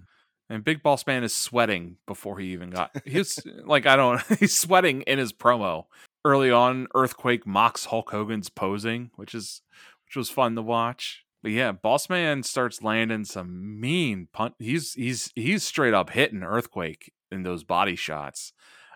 [0.51, 2.95] And Big Boss Man is sweating before he even got.
[3.05, 4.21] He's like, I don't.
[4.41, 5.87] He's sweating in his promo.
[6.25, 9.63] Early on, Earthquake mocks Hulk Hogan's posing, which is
[10.07, 11.25] which was fun to watch.
[11.43, 14.55] But yeah, Boss Man starts landing some mean punt.
[14.59, 18.53] He's he's he's straight up hitting Earthquake in those body shots.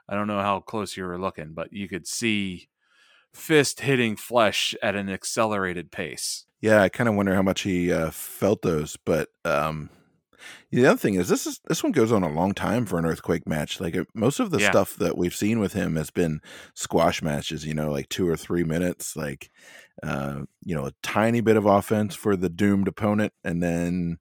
[0.08, 2.68] I don't know how close you were looking, but you could see
[3.34, 6.46] fist hitting flesh at an accelerated pace.
[6.60, 8.96] yeah, I kind of wonder how much he uh, felt those.
[8.96, 9.90] But um,
[10.70, 13.06] the other thing is, this is this one goes on a long time for an
[13.06, 13.80] Earthquake match.
[13.80, 14.70] Like most of the Yeah.
[14.70, 16.40] stuff that we've seen with him has been
[16.74, 17.64] squash matches.
[17.64, 19.16] You know, like two or three minutes.
[19.16, 19.50] Like
[20.02, 24.18] uh, you know, a tiny bit of offense for the doomed opponent, and then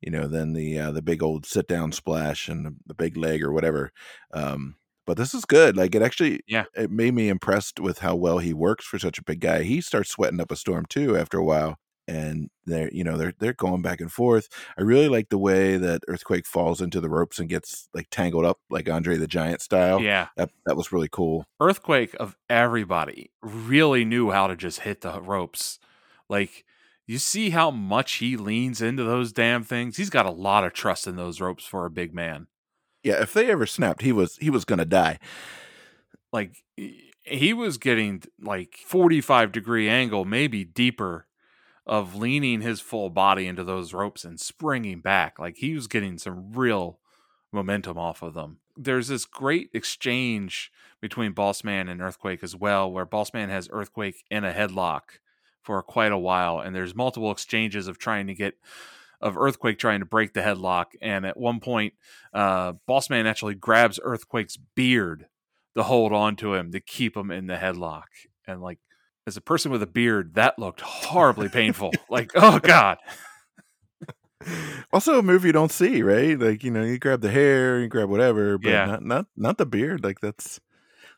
[0.00, 3.16] you know, then the uh, the big old sit down splash and the, the big
[3.16, 3.92] leg or whatever.
[4.32, 4.76] Um,
[5.10, 5.76] but this is good.
[5.76, 6.66] Like it actually, Yeah.
[6.76, 9.64] it made me impressed with how well he works for such a big guy.
[9.64, 13.34] He starts sweating up a storm too after a while, and they're you know they're
[13.40, 14.48] they're going back and forth.
[14.78, 18.44] I really like the way that Earthquake falls into the ropes and gets like tangled
[18.44, 20.00] up like Andre the Giant style.
[20.00, 21.44] Yeah, That that was really cool.
[21.60, 25.80] Earthquake of everybody really knew how to just hit the ropes.
[26.28, 26.64] Like
[27.08, 29.96] you see how much he leans into those damn things.
[29.96, 32.46] He's got a lot of trust in those ropes for a big man.
[33.02, 35.18] Yeah, if they ever snapped, he was he was gonna die.
[36.32, 41.26] Like he- was getting like 45 degree angle, maybe deeper
[41.86, 45.38] of leaning his full body into those ropes and springing back.
[45.38, 46.98] Like he was getting some real
[47.52, 48.58] momentum off of them.
[48.76, 53.68] There's this great exchange between Boss Man and Earthquake as well, where Boss Man has
[53.72, 55.18] Earthquake in a headlock
[55.62, 58.54] for quite a while, and there's multiple exchanges of trying to get
[59.20, 61.94] of Earthquake trying to break the headlock, and at one point,
[62.32, 65.26] uh, Boss Man actually grabs Earthquake's beard
[65.76, 68.04] to hold on to him to keep him in the headlock,
[68.46, 68.78] and like
[69.26, 71.92] as a person with a beard, that looked horribly painful.
[72.10, 72.98] like, oh god,
[74.92, 76.38] Also, a move you don't see, right?
[76.38, 78.86] Like you know, you grab the hair, you grab whatever, but Yeah.
[78.86, 80.02] not not not the beard.
[80.02, 80.58] Like that's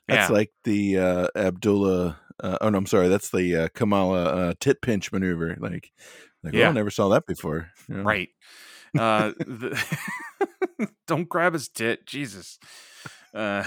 [0.09, 0.35] that's Yeah.
[0.35, 2.19] like the uh, Abdullah.
[2.43, 3.09] Uh, oh no, I'm sorry.
[3.09, 5.57] That's the uh, Kamala uh, tit pinch maneuver.
[5.61, 5.93] Like,
[6.43, 6.67] like Yeah.
[6.67, 7.71] oh, I never saw that before.
[7.89, 8.03] you know?
[8.03, 8.29] right?
[8.99, 9.83] Uh, the,
[11.07, 12.59] don't grab his tit, Jesus.
[13.35, 13.65] Uh,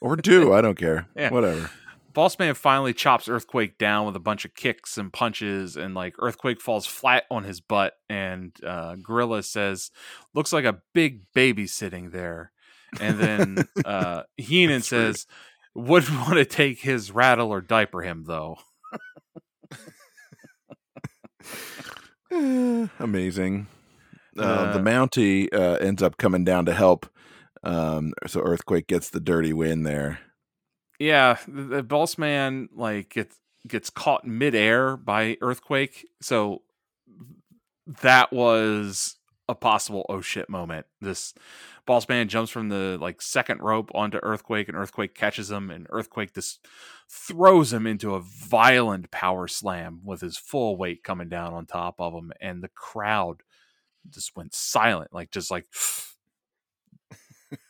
[0.00, 1.06] Or do I don't care.
[1.16, 1.30] Yeah.
[1.30, 1.70] Whatever.
[2.12, 6.14] Boss Man finally chops Earthquake down with a bunch of kicks and punches, and like
[6.20, 7.94] Earthquake falls flat on his butt.
[8.08, 9.90] And uh, Gorilla says,
[10.32, 12.52] "Looks like a big baby sitting there."
[13.00, 15.16] And then uh, Heenan That's rude.
[15.16, 15.26] says,
[15.74, 18.58] "Wouldn't want to take his rattle or diaper him though."
[22.34, 23.66] Eh, Amazing.
[24.38, 27.06] Uh, Uh, the Mountie uh, ends up coming down to help.
[27.62, 30.18] Um, so Earthquake gets the dirty win there.
[30.98, 36.62] Yeah, the, the Boss Man like gets gets caught midair by Earthquake, so
[38.02, 39.16] that was
[39.48, 40.86] a possible oh shit moment.
[41.00, 41.32] This
[41.86, 45.86] Boss Man jumps from the like second rope onto Earthquake, and Earthquake catches him, and
[45.90, 46.66] Earthquake just
[47.10, 51.96] throws him into a violent power slam with his full weight coming down on top
[51.98, 53.42] of him, and the crowd
[54.10, 55.66] just went silent, like just like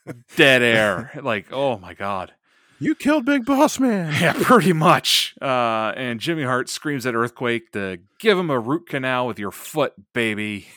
[0.37, 2.33] dead air, like oh my god.
[2.77, 4.13] You killed Big Boss Man.
[4.21, 5.33] Yeah, pretty much.
[5.41, 9.51] Uh, and Jimmy Hart screams at Earthquake to give him a root canal with your
[9.51, 10.67] foot, baby.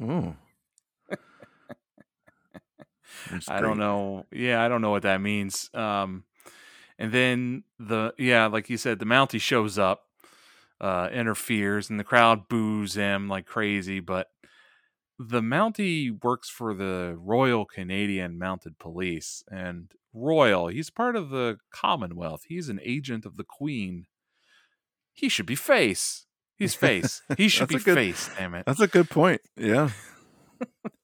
[0.00, 0.36] Oh.
[3.48, 4.26] I don't know.
[4.32, 5.70] Yeah, I don't know what that means.
[5.74, 6.24] Um,
[6.98, 10.04] and then the yeah, like you said, the Mountie shows up,
[10.80, 14.00] uh, interferes, and the crowd boos him like crazy.
[14.00, 14.28] But
[15.18, 21.58] the Mountie works for the Royal Canadian Mounted Police, and Royal, he's part of the
[21.70, 22.44] Commonwealth.
[22.48, 24.06] He's an agent of the Queen.
[25.12, 26.26] He should be face.
[26.56, 27.22] He's face.
[27.36, 28.30] He should be good- face.
[28.36, 28.66] Damn it.
[28.66, 29.40] That's a good point.
[29.56, 29.90] Yeah.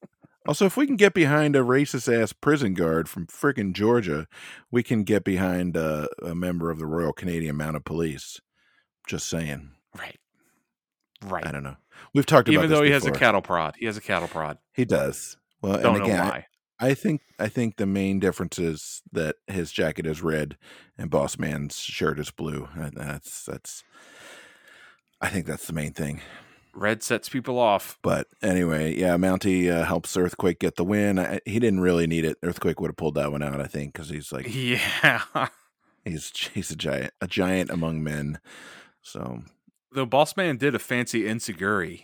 [0.47, 4.27] also, if we can get behind a racist ass prison guard from frickin' Georgia,
[4.71, 8.39] we can get behind uh, a member of the Royal Canadian Mounted Police.
[9.07, 9.71] Just saying.
[9.97, 10.19] Right.
[11.23, 11.45] Right.
[11.45, 11.77] I don't know.
[12.13, 14.57] We've talked about Even though he has a cattle prod, he has a cattle prod.
[14.73, 15.37] He does.
[15.61, 16.45] Well, Don't and again, know I- why.
[16.77, 20.57] I think I think the main difference is that his jacket is red
[20.97, 22.67] and Boss Man's shirt is blue.
[22.75, 23.81] And that's that's
[25.21, 26.19] I think that's the main thing.
[26.75, 27.97] Red sets people off.
[28.01, 31.17] But anyway, yeah, Mountie uh, helps Earthquake get the win.
[31.17, 32.37] I, he didn't really need it.
[32.43, 35.23] Earthquake would have pulled that one out, I think, because he's like Yeah.
[36.05, 38.39] he's he's a giant, a giant among men.
[39.01, 39.43] So
[39.91, 42.03] though, boss man did a fancy enzuigiri.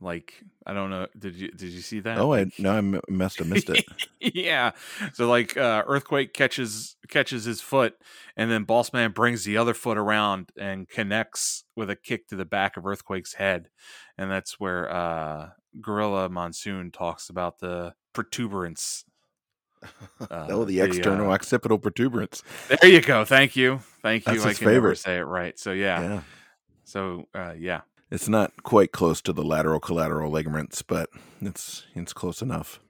[0.00, 1.06] Like I don't know.
[1.18, 2.18] Did you did you see that?
[2.18, 2.80] oh, I no, I
[3.10, 3.84] must have missed it.
[4.34, 4.72] yeah.
[5.12, 7.96] So like uh earthquake catches catches his foot
[8.36, 12.36] and then boss man brings the other foot around and connects with a kick to
[12.36, 13.68] the back of earthquake's head.
[14.16, 19.04] And that's where uh Gorilla Monsoon talks about the protuberance.
[20.20, 22.42] Uh, oh, the the, external uh, occipital protuberance.
[22.68, 23.24] There you go.
[23.24, 23.80] Thank you.
[24.02, 24.34] Thank you.
[24.34, 24.98] That's I his can never favorite.
[24.98, 25.58] say it right.
[25.58, 26.02] So yeah.
[26.02, 26.20] yeah.
[26.84, 27.80] So uh yeah.
[28.10, 32.80] It's not quite close to the lateral collateral ligaments, but it's it's close enough.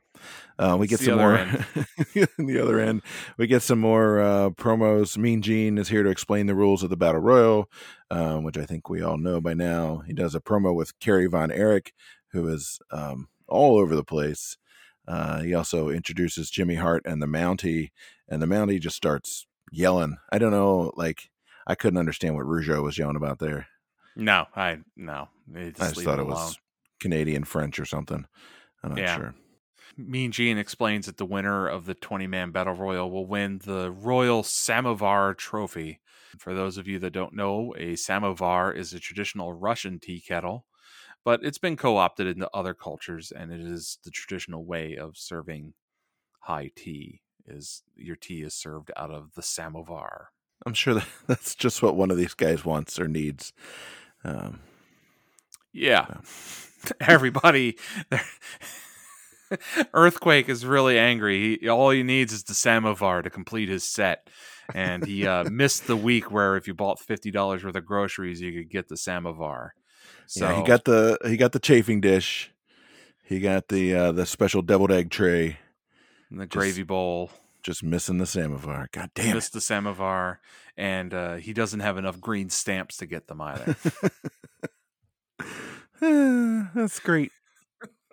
[0.59, 1.65] Uh, we get It's some more on
[2.15, 3.03] the other end.
[3.39, 5.17] We get some more uh, promos.
[5.17, 7.71] Mean Gene is here to explain the rules of the battle royal,
[8.11, 10.03] um, which I think we all know by now.
[10.07, 11.93] He does a promo with Kerry Von Erich,
[12.33, 14.57] who is um, all over the place.
[15.09, 17.91] Uh, he also introduces Jimmy Hart and the Mountie,
[18.29, 20.19] and the Mountie just starts yelling.
[20.31, 21.31] I don't know, like
[21.67, 23.67] I couldn't understand what Rougeau was yelling about there.
[24.17, 25.29] No, I no.
[25.55, 26.59] I just thought it was
[27.01, 28.27] Canadian French or something.
[28.83, 29.17] I'm not Yeah.
[29.17, 29.35] sure.
[29.97, 33.91] Mean Gene explains that the winner of the 20 man battle royal will win the
[33.91, 36.01] Royal Samovar Trophy.
[36.39, 40.67] For those of you that don't know, a samovar is a traditional Russian tea kettle,
[41.25, 45.17] but it's been co opted into other cultures and it is the traditional way of
[45.17, 45.75] serving
[46.41, 50.29] high tea is your tea is served out of the samovar.
[50.67, 53.53] I'm sure that that's just what one of these guys wants or needs.
[54.25, 54.61] Um,
[55.73, 56.07] Yeah.
[57.01, 57.77] Everybody
[59.93, 61.59] Earthquake is really angry.
[61.61, 64.29] He, all he needs is the samovar to complete his set.
[64.75, 68.41] And he uh, missed the week where if you bought fifty dollars worth of groceries,
[68.41, 69.75] you could get the samovar.
[70.27, 72.53] So yeah, he got the he got the chafing dish.
[73.25, 75.59] He got the uh, the special deviled egg tray.
[76.31, 77.31] And the gravy bowl,
[77.63, 78.89] Just missing the samovar.
[78.93, 80.41] God damn missed the samovar,
[80.77, 83.77] and uh, he doesn't have enough green stamps to get them either.
[86.75, 87.33] That's great.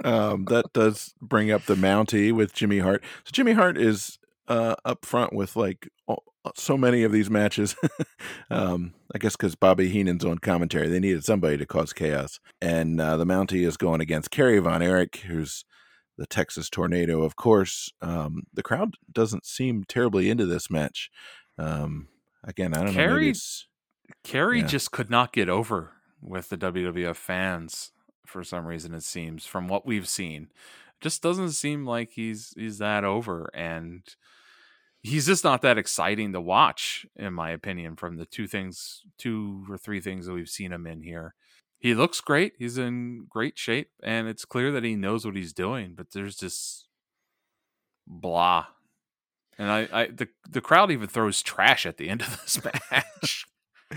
[0.04, 3.04] um, that does bring up the Mountie with Jimmy Hart.
[3.26, 6.24] So Jimmy Hart is uh, up front with like all,
[6.56, 7.76] so many of these matches.
[8.50, 13.00] um, I guess because Bobby Heenan's on commentary, they needed somebody to cause chaos, and
[13.00, 15.66] uh, the Mountie is going against Kerry Von Erich, who's
[16.18, 17.22] the Texas Tornado.
[17.24, 21.10] Of course, um, the crowd doesn't seem terribly into this match.
[21.58, 22.08] Um,
[22.44, 22.92] again, I don't know.
[22.92, 23.34] Maybe
[24.24, 24.68] Kerry- Yeah.
[24.68, 27.92] just could not get over with the WWF fans
[28.26, 28.94] for some reason.
[28.94, 30.50] It seems from what we've seen,
[31.02, 34.04] just doesn't seem like he's he's that over, and
[35.04, 37.96] he's just not that exciting to watch, in my opinion.
[37.96, 41.36] From the two things, two or three things that we've seen him in here,
[41.80, 42.54] he looks great.
[42.58, 45.94] He's in great shape, and it's clear that he knows what he's doing.
[45.96, 46.88] But there's just
[48.06, 48.68] blah.
[49.58, 52.60] And I, I the the crowd even throws trash at the end of this
[52.92, 53.46] match.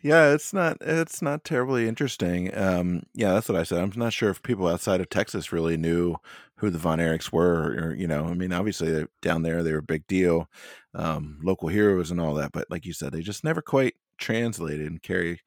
[0.00, 2.56] Yeah, it's not it's not terribly interesting.
[2.56, 3.80] Um, yeah, that's what I said.
[3.80, 6.16] I'm not sure if people outside of Texas really knew
[6.56, 9.78] who the Von Erichs were, or you know, I mean, obviously down there they were
[9.78, 10.48] a big deal,
[10.94, 12.52] um, local heroes and all that.
[12.52, 14.86] But like you said, they just never quite translated.
[14.86, 15.40] And Kerry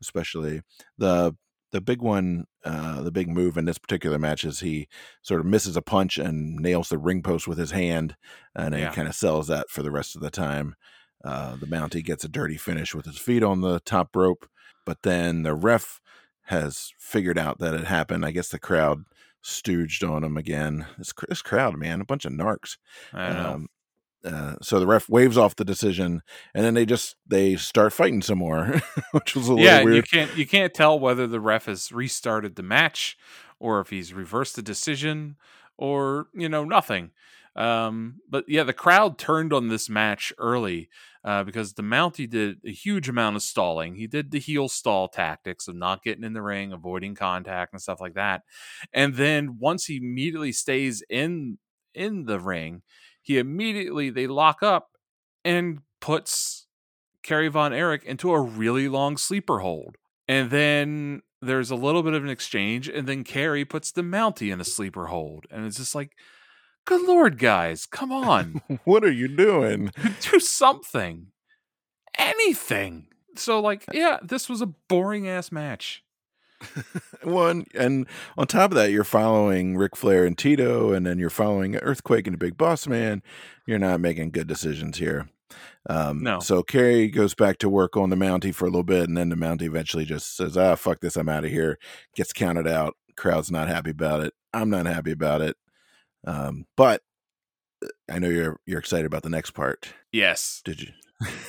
[0.00, 0.62] especially
[0.98, 1.34] the
[1.72, 4.88] the big one, uh, the big move in this particular match is he
[5.22, 8.16] sort of misses a punch and nails the ring post with his hand,
[8.54, 8.88] and Yeah.
[8.90, 10.76] he kind of sells that for the rest of the time.
[11.24, 14.48] Uh, the Mountie gets a dirty finish with his feet on the top rope,
[14.84, 16.00] but then the ref
[16.44, 18.24] has figured out that it happened.
[18.24, 19.02] I guess the crowd
[19.44, 20.86] stooged on him again.
[20.98, 22.76] This, this crowd, man, a bunch of narcs.
[23.12, 23.52] I know.
[23.54, 23.68] Um,
[24.26, 26.22] uh, so the ref waves off the decision,
[26.54, 28.80] and then they just they start fighting some more,
[29.12, 31.92] which was a little yeah, and you can't you can't tell whether the ref has
[31.92, 33.16] restarted the match
[33.58, 35.36] or if he's reversed the decision
[35.76, 37.10] or you know nothing.
[37.54, 40.90] Um, but yeah, the crowd turned on this match early
[41.24, 43.94] uh, because the Mountie did a huge amount of stalling.
[43.94, 47.80] He did the heel stall tactics of not getting in the ring, avoiding contact, and
[47.80, 48.42] stuff like that.
[48.92, 51.58] And then once he immediately stays in
[51.94, 52.82] in the ring,
[53.26, 54.90] he immediately they lock up
[55.44, 56.66] and puts
[57.24, 59.96] Kerry Von Erich into a really long sleeper hold.
[60.28, 64.52] And then there's a little bit of an exchange, and then Kerry puts the Mountie
[64.52, 65.46] in a sleeper hold.
[65.50, 66.12] And it's just like,
[66.84, 68.62] good lord, guys, come on.
[68.84, 69.90] what are you doing?
[70.20, 71.26] Do something.
[72.16, 73.08] Anything.
[73.34, 76.04] So, like, yeah, this was a boring ass match.
[77.22, 81.30] One and on top of that, you're following Ric Flair and Tito, and then you're
[81.30, 83.22] following Earthquake and the Big Boss Man.
[83.66, 85.28] You're not making good decisions here.
[85.88, 86.40] Um, No.
[86.40, 89.28] So Kerry goes back to work on the Mountie for a little bit, and then
[89.28, 91.78] the Mountie eventually just says, "Ah, fuck this, I'm out of here."
[92.14, 92.94] Gets counted out.
[93.16, 94.34] Crowd's not happy about it.
[94.52, 95.56] I'm not happy about it.
[96.26, 97.02] Um, but
[97.84, 99.92] uh, I know you're you're excited about the next part.
[100.12, 100.60] Yes.
[100.64, 100.92] Did you?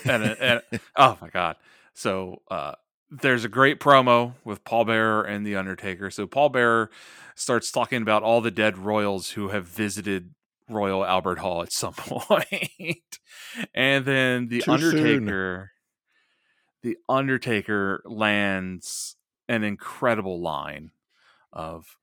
[0.06, 0.62] and, and
[0.96, 1.58] oh my god
[1.94, 2.72] so uh
[3.10, 6.12] there's a great promo with paul bearer and the undertaker.
[6.12, 6.90] So paul bearer
[7.36, 10.34] starts talking about all the dead royals who have visited
[10.70, 13.20] royal albert hall at some point.
[13.74, 15.40] And then the Too soon.
[15.48, 15.72] undertaker
[16.82, 19.16] the undertaker lands
[19.48, 20.92] an incredible line
[21.54, 21.98] of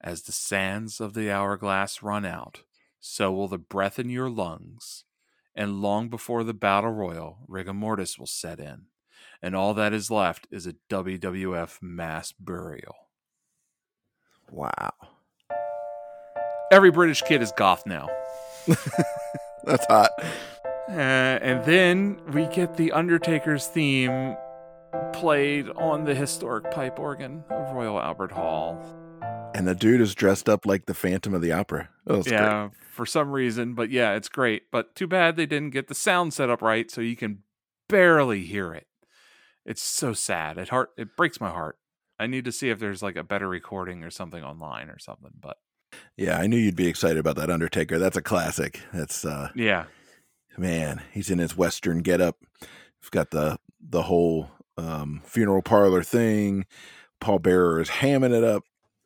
[0.00, 2.62] as the sands of the hourglass run out
[3.00, 5.04] so will the breath in your lungs
[5.54, 8.86] and long before the battle royal, rigor mortis will set in,
[9.42, 12.94] and all that is left is a WWF mass burial.
[14.50, 14.92] wow,
[16.72, 18.08] Every British kid is goth now.
[19.64, 20.10] that's hot.
[20.88, 24.36] Uh, and then we get the Undertaker's theme
[25.12, 28.82] played on the historic pipe organ of Royal Albert Hall.
[29.54, 31.90] And the dude is dressed up like the Phantom of the Opera.
[32.06, 34.70] Oh, yeah, for some reason, but yeah, it's great.
[34.70, 37.42] But too bad they didn't get the sound set up right, so you can
[37.88, 38.86] barely hear it.
[39.64, 40.58] It's so sad.
[40.58, 41.76] It heart it breaks my heart.
[42.18, 45.32] I need to see if there's like a better recording or something online or something.
[45.40, 45.56] But.
[46.16, 47.98] Yeah, I knew you'd be excited about that Undertaker.
[47.98, 48.80] That's a classic.
[48.94, 49.86] That's uh, yeah,
[50.56, 51.02] man.
[51.12, 52.38] He's in his Western getup.
[53.00, 56.64] He's got the the whole um, funeral parlor thing.
[57.20, 58.64] Paul Bearer is hamming it up.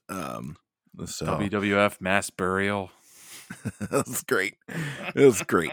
[0.09, 0.57] Um,
[1.04, 2.90] so WWF mass burial.
[3.80, 4.54] that was great.
[5.14, 5.70] It was great.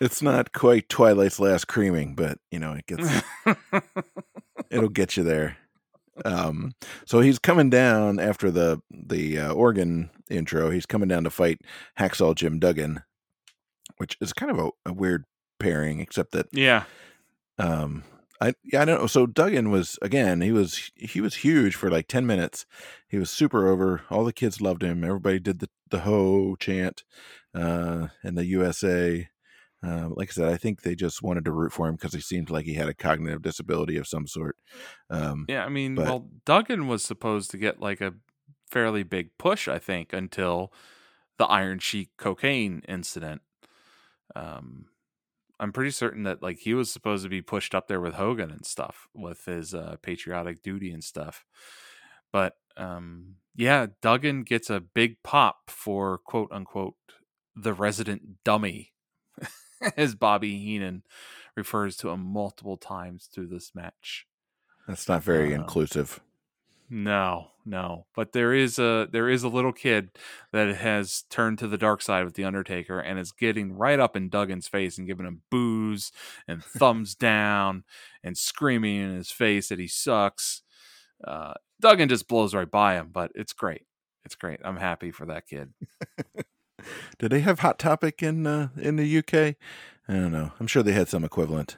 [0.00, 3.22] It's not quite Twilight's last creaming, but you know it gets
[4.70, 5.56] it'll get you there.
[6.24, 6.72] Um,
[7.06, 10.70] so he's coming down after the the uh, organ intro.
[10.70, 11.60] He's coming down to fight
[11.98, 13.02] Hacksaw Jim Duggan,
[13.96, 15.24] which is kind of a, a weird
[15.58, 16.84] pairing, except that yeah,
[17.58, 18.04] um,
[18.40, 19.06] I yeah I don't know.
[19.06, 22.66] So Duggan was again he was he was huge for like ten minutes.
[23.08, 24.02] He was super over.
[24.10, 25.04] All the kids loved him.
[25.04, 27.04] Everybody did the the ho chant,
[27.54, 29.28] uh, and the USA.
[29.84, 32.20] Uh, like I said, I think they just wanted to root for him because he
[32.20, 34.56] seemed like he had a cognitive disability of some sort.
[35.10, 35.64] Um, yeah.
[35.64, 38.14] I mean, But- well, Duggan was supposed to get like a
[38.70, 40.72] fairly big push, I think, until
[41.38, 43.42] the Iron Sheik cocaine incident.
[44.34, 44.86] Um,
[45.60, 48.50] I'm pretty certain that like he was supposed to be pushed up there with Hogan
[48.50, 51.44] and stuff with his uh, patriotic duty and stuff.
[52.32, 56.94] But um, yeah, Duggan gets a big pop for quote unquote
[57.54, 58.92] the resident dummy,
[59.96, 61.02] as Bobby Heenan
[61.56, 64.26] refers to him multiple times through this match.
[64.88, 66.20] that's not very Uh, inclusive.
[66.90, 68.04] No, no.
[68.14, 70.10] But there is a there is a little kid
[70.52, 74.16] that has turned to the dark side with the Undertaker and is getting right up
[74.16, 76.12] in Duggan's face and giving him boos
[76.46, 77.84] and thumbs down
[78.22, 80.62] and screaming in his face that he sucks.
[81.26, 83.86] Uh, Duggan just blows right by him, but it's great.
[84.26, 84.60] It's great.
[84.62, 85.72] I'm happy for that kid.
[87.18, 89.56] Did they have Hot Topic in uh, in the UK?
[90.08, 90.52] I don't know.
[90.60, 91.76] I'm sure they had some equivalent.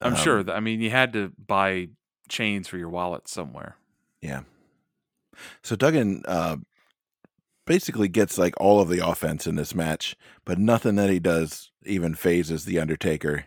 [0.00, 1.88] I'm Um, sure I mean you had to buy
[2.28, 3.76] chains for your wallet somewhere.
[4.20, 4.42] Yeah.
[5.62, 6.56] So Duggan uh,
[7.66, 11.70] basically gets like all of the offense in this match, but nothing that he does
[11.84, 13.46] even fazes the Undertaker.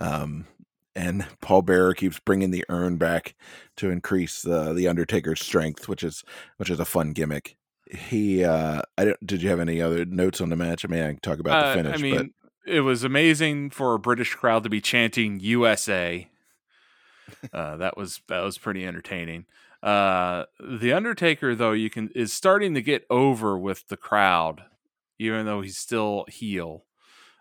[0.00, 0.46] Um,
[0.96, 3.34] and Paul Bearer keeps bringing the urn back
[3.76, 6.22] to increase uh, the Undertaker's strength, which is
[6.56, 7.56] which is a fun gimmick.
[7.90, 9.26] He, uh, I don't.
[9.26, 10.84] Did you have any other notes on the match?
[10.84, 12.34] I mean, I can talk about Uh, the finish, I mean,
[12.66, 16.28] it was amazing for a British crowd to be chanting USA.
[17.52, 19.46] Uh, that was that was pretty entertaining.
[19.82, 24.62] Uh, the Undertaker, though, you can is starting to get over with the crowd,
[25.18, 26.84] even though he's still heel.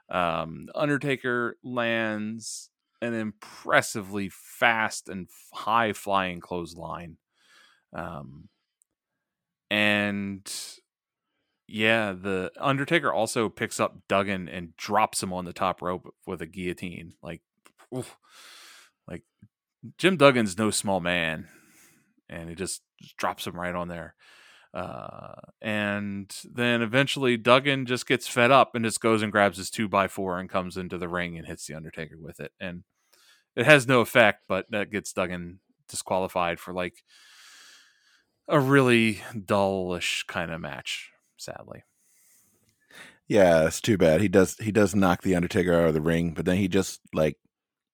[0.09, 2.69] Um, Undertaker lands
[3.01, 7.17] an impressively fast and high flying clothesline.
[7.93, 8.49] Um,
[9.73, 10.47] and
[11.67, 16.43] yeah, the Undertaker also picks up Duggan and drops him on the top rope with
[16.43, 17.13] a guillotine.
[17.23, 17.41] Like,
[17.95, 18.15] oof.
[19.07, 19.23] like
[19.97, 21.47] Jim Duggan's no small man,
[22.29, 22.83] and he just
[23.17, 24.13] drops him right on there.
[24.75, 29.71] Uh, and then eventually Duggan just gets fed up and just goes and grabs his
[29.71, 32.51] two by four and comes into the ring and hits the Undertaker with it.
[32.59, 32.83] And
[33.55, 37.03] it has no effect, but that gets Duggan disqualified for like
[38.47, 41.83] a really dullish kind of match, sadly.
[43.27, 44.21] yeah, it's too bad.
[44.21, 46.99] He does he does knock the Undertaker out of the ring, but then he just
[47.13, 47.37] like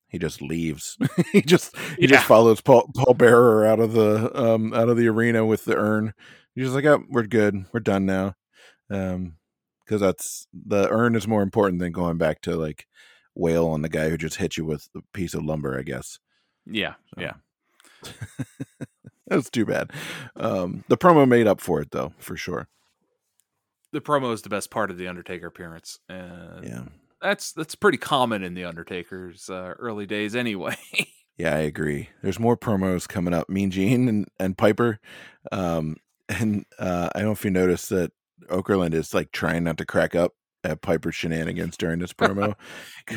[0.07, 0.97] he just leaves.
[1.31, 2.07] he just he Yeah.
[2.07, 5.75] just follows Paul Paul Bearer out of the um out of the arena with the
[5.77, 6.13] urn.
[6.55, 8.33] He's just like, oh, we're good, we're done now,
[8.89, 9.35] um,
[9.85, 12.87] because that's the urn is more important than going back to like
[13.35, 15.77] wail on the guy who just hit you with a piece of lumber.
[15.77, 16.19] I guess
[16.65, 17.33] Yeah, So- yeah.
[19.29, 19.91] that was too bad.
[20.35, 22.67] Um, the promo made up for it though, for sure.
[23.91, 26.83] The promo is the best part of the Undertaker appearance, and Yeah,
[27.21, 30.77] that's that's pretty common in the Undertaker's uh, early days, anyway.
[31.37, 32.09] yeah, I agree.
[32.21, 33.49] There's more promos coming up.
[33.49, 34.99] Mean Gene and and Piper,
[35.51, 38.11] um, and uh, I don't know if you noticed that
[38.49, 40.33] Okerlund is like trying not to crack up
[40.63, 42.55] at Piper's shenanigans during this promo.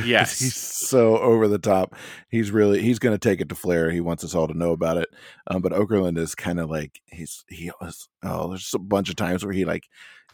[0.04, 0.38] Yes.
[0.38, 1.94] he's so over the top.
[2.30, 3.90] He's really he's going to take it to Flair.
[3.90, 5.10] He wants us all to know about it.
[5.48, 9.16] Um, but Okerlund is kind of like he's he was oh there's a bunch of
[9.16, 9.84] times where he like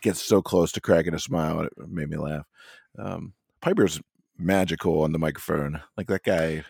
[0.01, 1.59] gets so close to cracking a smile.
[1.59, 2.47] and It made me laugh.
[2.99, 4.01] Um, Piper's
[4.39, 5.81] magical on the microphone.
[5.97, 6.65] Like that guy,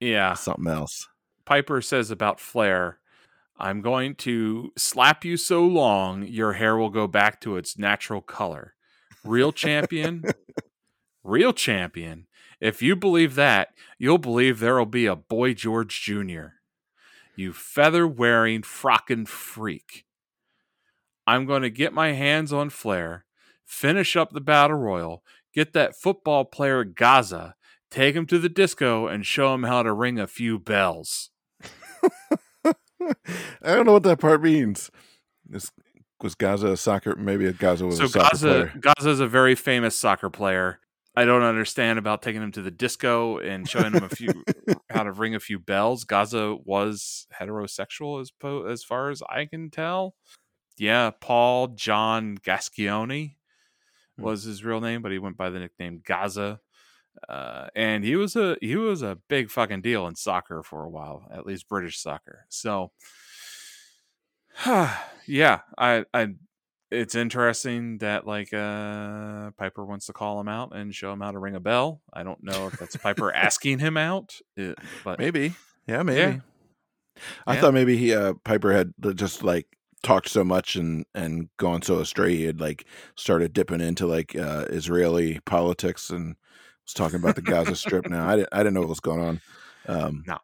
[0.00, 1.08] yeah, something else.
[1.44, 2.98] Piper says about Flair,
[3.58, 8.20] I'm going to slap you so long your hair will go back to its natural
[8.20, 8.74] color.
[9.24, 10.24] Real champion,
[11.24, 12.26] real champion.
[12.60, 13.68] If you believe that,
[13.98, 16.58] you'll believe there'll be a Boy George Jr.
[17.36, 20.04] You feather wearing frockin' freak.
[21.26, 23.24] I'm going to get my hands on Flair,
[23.64, 25.22] finish up the battle royal,
[25.54, 27.54] get that football player Gazza,
[27.90, 31.30] take him to the disco, and show him how to ring a few bells.
[32.64, 32.74] I
[33.62, 34.90] don't know what that part means.
[35.46, 35.72] This
[36.24, 37.14] was Gazza a soccer?
[37.14, 38.72] Maybe Gazza was so a soccer Gazza player.
[38.80, 40.80] Gazza is a very famous soccer player.
[41.14, 44.42] I don't understand about taking him to the disco and showing him a few
[44.90, 46.02] how to ring a few bells.
[46.02, 50.16] Gazza was heterosexual as po- as far as I can tell.
[50.76, 53.36] Yeah, Paul John Gascoigne
[54.16, 54.22] Hmm.
[54.22, 56.60] was his real name, but he went by the nickname Gazza.
[57.28, 60.90] Uh, and he was a he was a big fucking deal in soccer for a
[60.90, 62.44] while, at least British soccer.
[62.48, 62.90] So,
[65.26, 66.28] yeah, I I
[66.90, 71.32] it's interesting that like uh Piper wants to call him out and show him how
[71.32, 72.02] to ring a bell.
[72.12, 75.54] I don't know if that's Piper asking him out, uh, but Maybe.
[75.86, 76.20] Yeah, maybe.
[76.20, 76.40] Yeah.
[77.46, 77.60] I Yeah.
[77.60, 79.66] thought maybe he uh Piper had just like
[80.02, 82.86] talked so much and and gone so astray he had like
[83.16, 86.36] started dipping into like uh Israeli politics and
[86.86, 88.28] was talking about the Gaza strip now.
[88.28, 89.40] I didn't I didn't know what was going on.
[89.86, 90.38] Um No.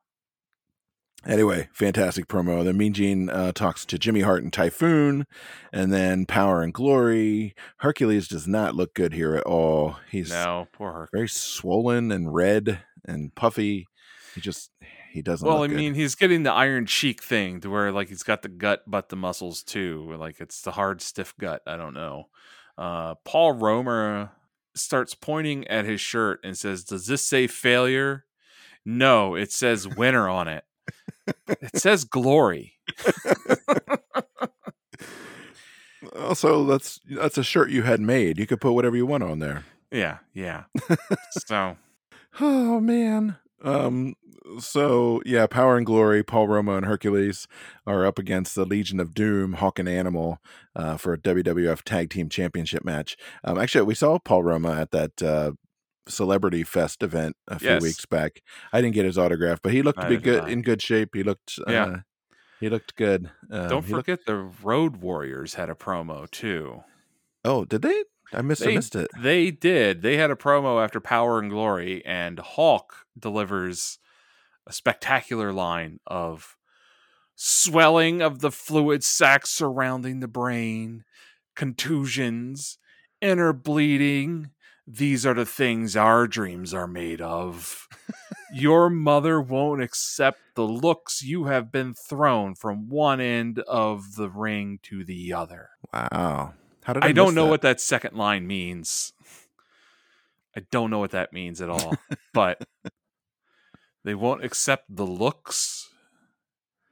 [1.27, 2.65] Anyway, fantastic promo.
[2.65, 5.27] Then Mean Gene uh, talks to Jimmy Hart and Typhoon,
[5.73, 7.55] and then Power and Glory.
[7.79, 9.97] Hercules does not look good here at all.
[10.11, 11.09] He's no, poor her.
[11.13, 13.87] very swollen and red and puffy.
[14.35, 14.71] He just
[15.13, 15.47] he doesn't.
[15.47, 15.77] Well, I good.
[15.77, 19.11] mean, he's getting the Iron Sheik thing to where like he's got the gut but
[19.11, 20.15] the muscles too.
[20.19, 21.63] Like it's the hard, stiff gut.
[21.67, 22.29] I don't know.
[22.79, 24.33] Uh, Paul Roma
[24.75, 28.25] starts pointing at his shirt and says, "Does this say failure?"
[28.87, 30.65] No, it says winner on it.
[31.49, 32.75] It says glory.
[36.19, 38.39] also that's that's a shirt you had made.
[38.39, 39.65] You could put whatever you want on there.
[39.91, 40.65] Yeah, yeah.
[41.47, 41.77] so
[42.39, 43.37] Oh man.
[43.63, 44.15] Um.
[44.59, 47.47] So yeah, Power and Glory, Paul Roma and Hercules
[47.87, 50.39] are up against the Legion of Doom, Hawk and Animal,
[50.75, 53.17] uh, for a WWF Tag Team Championship match.
[53.45, 53.59] Um.
[53.59, 55.53] Actually, we saw Paul Roma at that uh,
[56.11, 57.83] Celebrity Fest event a few Yes.
[57.83, 58.43] weeks back.
[58.73, 60.51] I didn't get his autograph, but he looked to be good not.
[60.51, 61.11] in good shape.
[61.15, 61.59] He looked.
[61.67, 61.97] Uh, Yeah.
[62.61, 63.31] He looked good.
[63.51, 66.85] Uh, don't he looked- forget the Road Warriors had a promo too.
[67.45, 68.05] oh, did they?
[68.33, 68.63] I missed.
[68.67, 69.09] I missed it.
[69.19, 70.03] They did.
[70.03, 73.99] They had a promo after Power and Glory, and Hawk delivers
[74.67, 76.57] a spectacular line of
[77.35, 81.05] swelling of the fluid sac surrounding the brain,
[81.57, 82.79] contusions,
[83.21, 84.51] inner bleeding.
[84.93, 87.87] These are the things our dreams are made of.
[88.53, 94.29] Your mother won't accept the looks you have been thrown from one end of the
[94.29, 95.71] ring to the other.
[95.95, 96.55] Wow.
[96.83, 97.51] How did I, I don't know that?
[97.51, 99.13] what that second line means.
[100.57, 101.95] I don't know what that means at all.
[102.35, 102.67] but
[104.05, 105.91] they won't accept the looks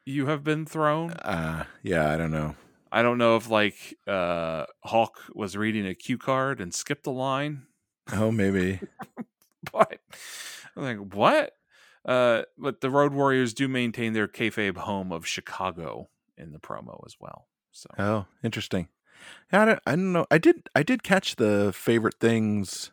[0.04, 1.10] you have been thrown.
[1.14, 2.54] Uh, yeah, I don't know.
[2.90, 7.10] I don't know if like uh Hawk was reading a cue card and skipped a
[7.10, 7.66] line,
[8.12, 8.80] Oh, maybe.
[9.72, 10.00] but
[10.76, 11.52] I'm like, what?
[12.04, 17.02] Uh, but the Road Warriors do maintain their kayfabe home of Chicago in the promo
[17.06, 17.46] as well.
[17.72, 18.88] So Oh, interesting.
[19.52, 20.26] Yeah, I don't, I don't know.
[20.30, 20.68] I did.
[20.74, 22.92] I did catch the favorite things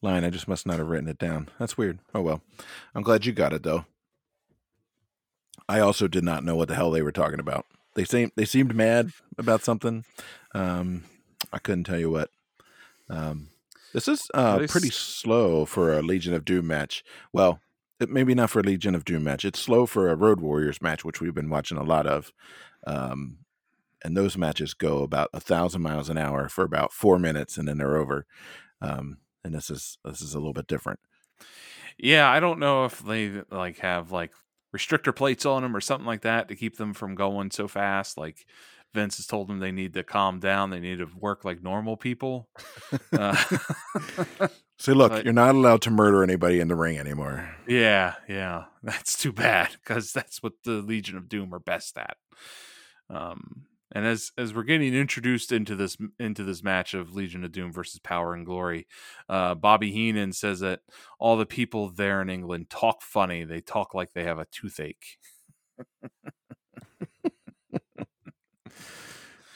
[0.00, 0.24] line.
[0.24, 1.48] I just must not have written it down.
[1.58, 1.98] That's weird.
[2.14, 2.40] Oh well.
[2.94, 3.84] I'm glad you got it though.
[5.68, 7.66] I also did not know what the hell they were talking about.
[7.94, 10.04] They seemed they seemed mad about something.
[10.54, 11.04] Um,
[11.52, 12.30] I couldn't tell you what.
[13.10, 13.48] Um,
[13.92, 17.04] this is uh, s- pretty slow for a Legion of Doom match.
[17.32, 17.60] Well,
[18.00, 19.44] it, maybe not for a Legion of Doom match.
[19.44, 22.32] It's slow for a Road Warriors match, which we've been watching a lot of.
[22.86, 23.38] Um,
[24.04, 27.66] and those matches go about a thousand miles an hour for about four minutes, and
[27.66, 28.26] then they're over.
[28.80, 31.00] Um, and this is this is a little bit different.
[31.98, 34.32] Yeah, I don't know if they like have like
[34.74, 38.18] restrictor plates on them or something like that to keep them from going so fast.
[38.18, 38.44] Like
[38.96, 40.70] Vince has told them they need to calm down.
[40.70, 42.48] They need to work like normal people.
[43.12, 43.36] Uh,
[44.78, 47.56] See, look, you're not allowed to murder anybody in the ring anymore.
[47.66, 52.16] yeah, yeah, that's too bad because that's what the Legion of Doom are best at.
[53.08, 57.52] Um, and as as we're getting introduced into this into this match of Legion of
[57.52, 58.86] Doom versus Power and Glory,
[59.28, 60.80] uh, Bobby Heenan says that
[61.18, 63.44] all the people there in England talk funny.
[63.44, 65.18] They talk like they have a toothache.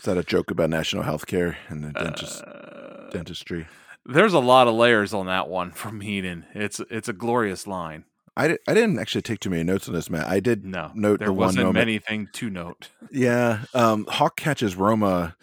[0.00, 3.66] Is that a joke about national health care and the dentist, Uh, dentistry?
[4.06, 6.46] there's a lot of layers on that one from Heenan.
[6.54, 8.04] It's it's a glorious line.
[8.36, 10.26] I, di- I didn't actually take too many notes on this, Matt.
[10.26, 11.82] I did No, note there the wasn't moment.
[11.82, 12.88] anything to note.
[13.10, 15.36] Yeah, um, Hawk catches Roma.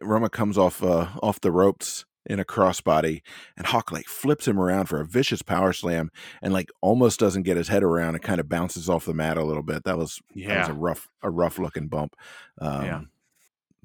[0.00, 3.20] Roma comes off uh, off the ropes in a crossbody,
[3.58, 7.42] and Hawk like flips him around for a vicious power slam, and like almost doesn't
[7.42, 8.14] get his head around.
[8.14, 9.84] It kind of bounces off the mat a little bit.
[9.84, 12.14] That was that was Yeah, a rough a rough looking bump.
[12.60, 13.00] Um, Yeah.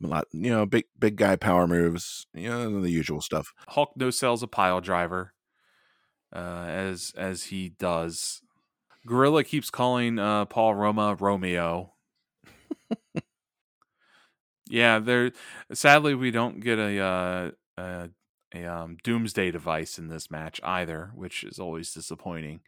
[0.03, 3.53] A lot, you know, big big guy power moves, you know, the usual stuff.
[3.69, 5.33] Hulk no sells a pile driver,
[6.33, 8.41] uh, as as he does.
[9.05, 11.93] Gorilla keeps calling uh, Paul Roma Romeo.
[14.69, 15.31] yeah, there.
[15.73, 18.09] Sadly, we don't get a uh, a,
[18.53, 22.61] a um, Doomsday device in this match either, which is always disappointing.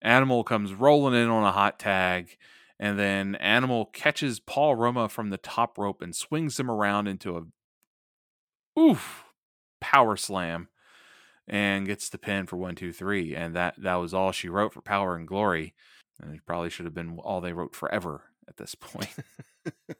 [0.00, 2.36] Animal comes rolling in on a hot tag,
[2.80, 7.36] and then Animal catches Paul Roma from the top rope and swings him around into
[7.36, 9.24] a oof
[9.80, 10.68] power slam
[11.46, 13.34] and gets the pin for one, two, three.
[13.34, 15.74] And that that was all she wrote for Power and Glory.
[16.20, 19.14] And it probably should have been all they wrote forever at this point.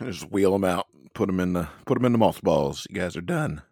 [0.00, 2.86] Just wheel them out, put them in the put them in the mothballs.
[2.90, 3.62] You guys are done.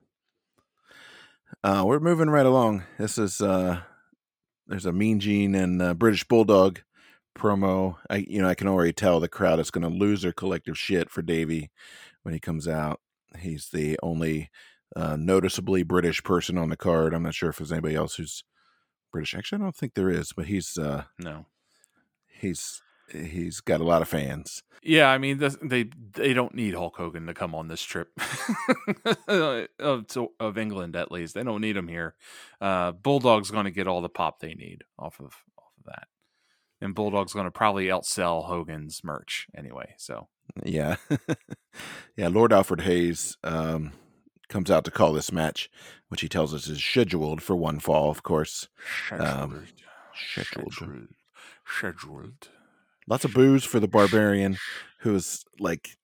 [1.65, 2.85] Uh, we're moving right along.
[2.99, 3.81] This is uh,
[4.67, 6.81] there's a Mean Gene and uh, British Bulldog
[7.37, 7.97] promo.
[8.09, 10.79] I you know I can already tell the crowd is going to lose their collective
[10.79, 11.71] shit for Davey
[12.23, 13.01] when he comes out.
[13.39, 14.51] He's the only
[14.97, 17.15] uh, noticeably British person on the card.
[17.15, 18.45] I'm not sure if there's anybody else who's
[19.13, 19.35] British.
[19.35, 21.47] Actually, I don't think there is, but he's uh, no.
[22.29, 24.63] he's he's got a lot of fans.
[24.83, 28.09] Yeah, I mean this, they they don't need Hulk Hogan to come on this trip
[29.29, 31.35] of to- of England at least.
[31.35, 32.15] They don't need him here.
[32.61, 36.09] Uh, Bulldog's going to get all the pop they need off of off of that,
[36.81, 39.95] and Bulldog's going to probably outsell Hogan's merch anyway.
[39.99, 40.29] So
[40.65, 40.97] Yeah.
[42.17, 43.93] yeah, Lord Alfred Hayes um,
[44.49, 45.71] comes out to call this match,
[46.09, 48.69] which he tells us is scheduled for one fall, of course.
[49.11, 49.67] Um,
[50.15, 50.73] scheduled.
[50.75, 51.09] scheduled,
[51.67, 52.49] scheduled.
[53.07, 54.57] Lots of boos for the barbarian,
[55.01, 55.97] who's like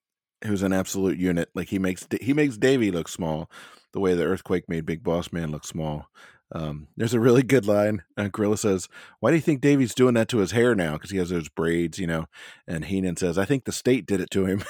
[0.43, 1.49] who's an absolute unit.
[1.55, 3.49] Like he makes he makes Davey look small,
[3.93, 6.07] the way the earthquake made Big Boss Man look small.
[6.53, 8.03] Um, there's a really good line.
[8.17, 8.87] Uh, Gorilla says,
[9.19, 10.93] "Why do you think Davey's doing that to his hair now?
[10.93, 12.25] Because he has those braids, you know."
[12.67, 14.63] And Heenan says, "I think the state did it to him."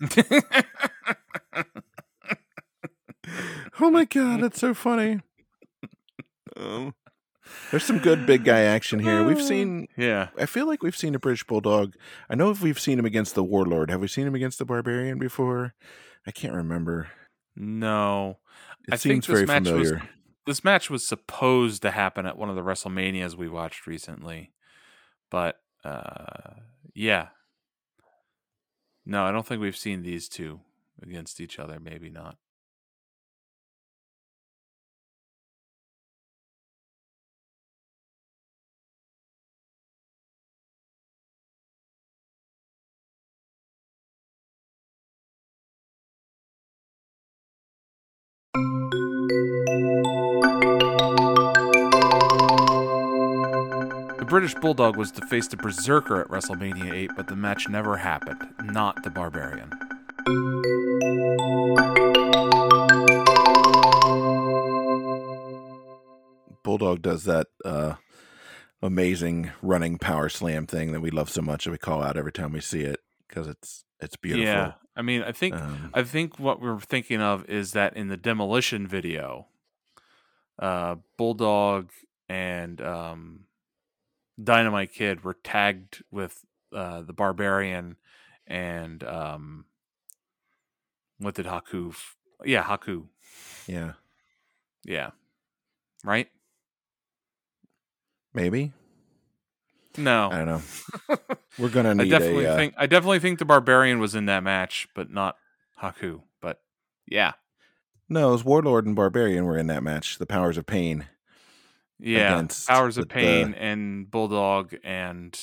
[3.80, 5.20] oh my god, that's so funny.
[6.56, 6.94] Um,
[7.70, 9.24] there's some good big guy action here.
[9.24, 11.94] We've seen yeah, I feel like we've seen a British Bulldog.
[12.28, 13.90] I know if we've seen him against the Warlord.
[13.90, 15.74] Have we seen him against the Barbarian before?
[16.26, 17.08] I can't remember.
[17.54, 18.38] no.
[18.88, 20.08] It I think seems very match was- familiar.
[20.46, 24.52] This match was supposed to happen at one of the WrestleManias we watched recently,
[25.30, 26.54] but uh,
[26.94, 27.28] yeah,
[29.04, 30.60] no, I don't think we've seen these two
[31.02, 31.78] against each other.
[31.80, 32.36] Maybe not.
[54.26, 57.96] The British Bulldog was to face the Berserker at WrestleMania 8, but the match never
[57.96, 58.42] happened.
[58.60, 59.70] Not the Barbarian.
[66.64, 67.94] Bulldog does that uh,
[68.82, 72.32] amazing running power slam thing that we love so much that we call out every
[72.32, 72.98] time we see it
[73.28, 74.44] because it's it's beautiful.
[74.44, 78.08] Yeah, I mean, I think Um, I think what we're thinking of is that in
[78.08, 79.46] the demolition video,
[80.58, 81.92] uh, Bulldog
[82.28, 83.45] and um,
[84.42, 87.96] Dynamite Kid were tagged with uh, the Barbarian
[88.46, 89.64] and um,
[91.18, 91.90] what did Haku?
[91.90, 93.04] F- yeah, Haku.
[93.66, 93.92] yeah,
[94.84, 95.10] Yeah,
[96.04, 96.28] right.
[98.34, 98.72] maybe.
[99.98, 101.16] No, I don't know.
[101.58, 102.52] We're gonna I need definitely a.
[102.52, 105.36] Uh, think I definitely think the Barbarian was in that match, but not
[105.82, 106.20] Haku.
[106.42, 106.60] But
[107.06, 107.32] yeah,
[108.06, 110.18] no, it was Warlord and Barbarian were in that match.
[110.18, 111.06] The Powers of Pain.
[111.98, 115.38] Yeah, Powers of the- the- Pain and Bulldog and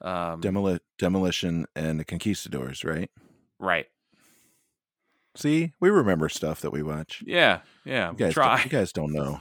[0.00, 3.10] um, Demoli- Demolition and the Conquistadors, right?
[3.58, 3.86] right.
[5.36, 7.22] See, we remember stuff that we watch.
[7.26, 8.10] Yeah, yeah.
[8.10, 8.56] You guys, try.
[8.56, 9.40] don't, you guys don't know.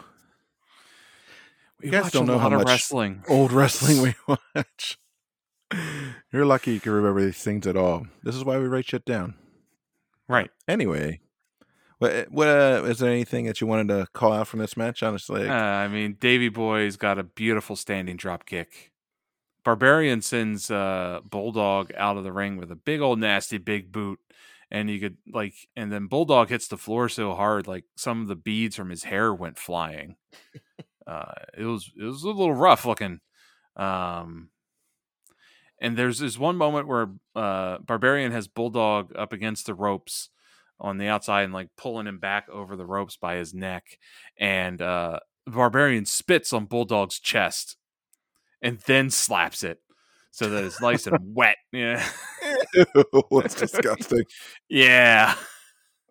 [1.82, 3.24] we you guys don't know how much wrestling.
[3.28, 4.16] Old wrestling we
[4.56, 4.98] watch.
[6.32, 8.06] You're lucky you can remember these things at all.
[8.24, 9.34] This is why we write shit down.
[10.30, 10.50] Right.
[10.68, 11.20] Anyway,
[12.02, 15.04] what, what uh, is there anything that you wanted to call out from this match?
[15.04, 18.92] Honestly, Uh, I mean, Davy Boy's got a beautiful standing drop kick.
[19.64, 24.18] Barbarian sends uh, Bulldog out of the ring with a big old nasty big boot,
[24.72, 28.28] and you could like, and then Bulldog hits the floor so hard, like some of
[28.28, 30.16] the beads from his hair went flying.
[31.06, 33.20] uh, it was it was a little rough looking.
[33.76, 34.50] Um,
[35.80, 40.30] and there's this one moment where uh, Barbarian has Bulldog up against the ropes
[40.82, 43.98] on the outside and like pulling him back over the ropes by his neck,
[44.38, 47.78] and uh, Barbarian spits on Bulldog's chest
[48.62, 49.80] and then slaps it
[50.32, 51.58] so that it's nice and wet.
[51.72, 52.06] Yeah,
[53.32, 54.24] that's disgusting.
[54.68, 55.36] yeah.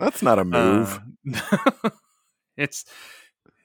[0.00, 0.98] That's not a move.
[1.34, 1.90] Uh,
[2.56, 2.86] it's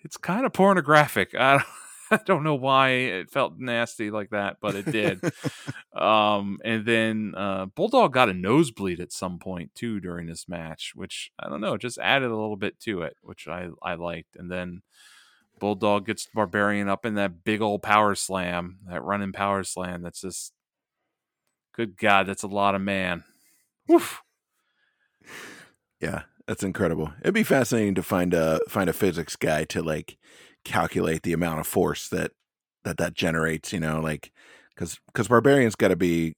[0.04, 1.34] it's kind of pornographic.
[1.34, 1.64] I don't,
[2.12, 5.22] I don't know why it felt nasty like that, but it did.
[5.96, 10.92] um, and then uh, Bulldog got a nosebleed at some point too during this match,
[10.96, 14.36] which I don't know, just added a little bit to it, which I I liked.
[14.36, 14.82] And then
[15.60, 20.02] Bulldog gets Barbarian up in that big old power slam, that running power slam.
[20.02, 20.54] That's just
[21.74, 23.24] good God, that's a lot of man.
[23.88, 24.22] Woof.
[26.00, 27.14] Yeah, that's incredible.
[27.22, 30.18] It'd be fascinating to find a find a physics guy to like
[30.66, 32.32] calculate the amount of force that
[32.84, 33.72] that that generates.
[33.72, 34.32] You know, like
[34.70, 36.36] because because barbarian's got to be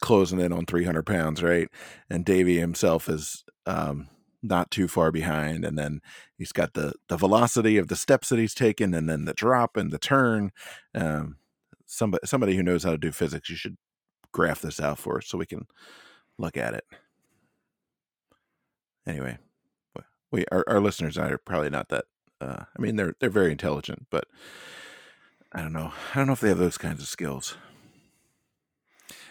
[0.00, 1.68] closing in on three hundred pounds, right?
[2.10, 4.08] And Davy himself is um
[4.42, 6.00] not too far behind, and then
[6.36, 9.76] he's got the the velocity of the steps that he's taken, and then the drop
[9.76, 10.50] and the turn.
[10.94, 11.36] Um,
[11.86, 13.76] somebody somebody who knows how to do physics, you should
[14.32, 15.66] graph this out for us so we can
[16.38, 16.84] look at it.
[19.06, 19.38] Anyway,
[20.30, 22.04] we our, our listeners are probably not that.
[22.40, 24.26] Uh, I mean, they're they're very intelligent, but
[25.52, 25.92] I don't know.
[26.12, 27.56] I don't know if they have those kinds of skills.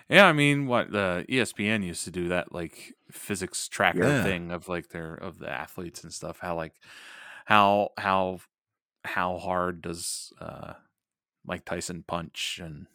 [0.09, 4.23] Yeah, I mean, what the ESPN used to do that like physics tracker Yeah.
[4.23, 6.39] thing of like their of the athletes and stuff.
[6.39, 6.73] How like
[7.45, 8.39] how how
[9.03, 10.73] how hard does uh
[11.45, 12.87] Mike Tyson punch and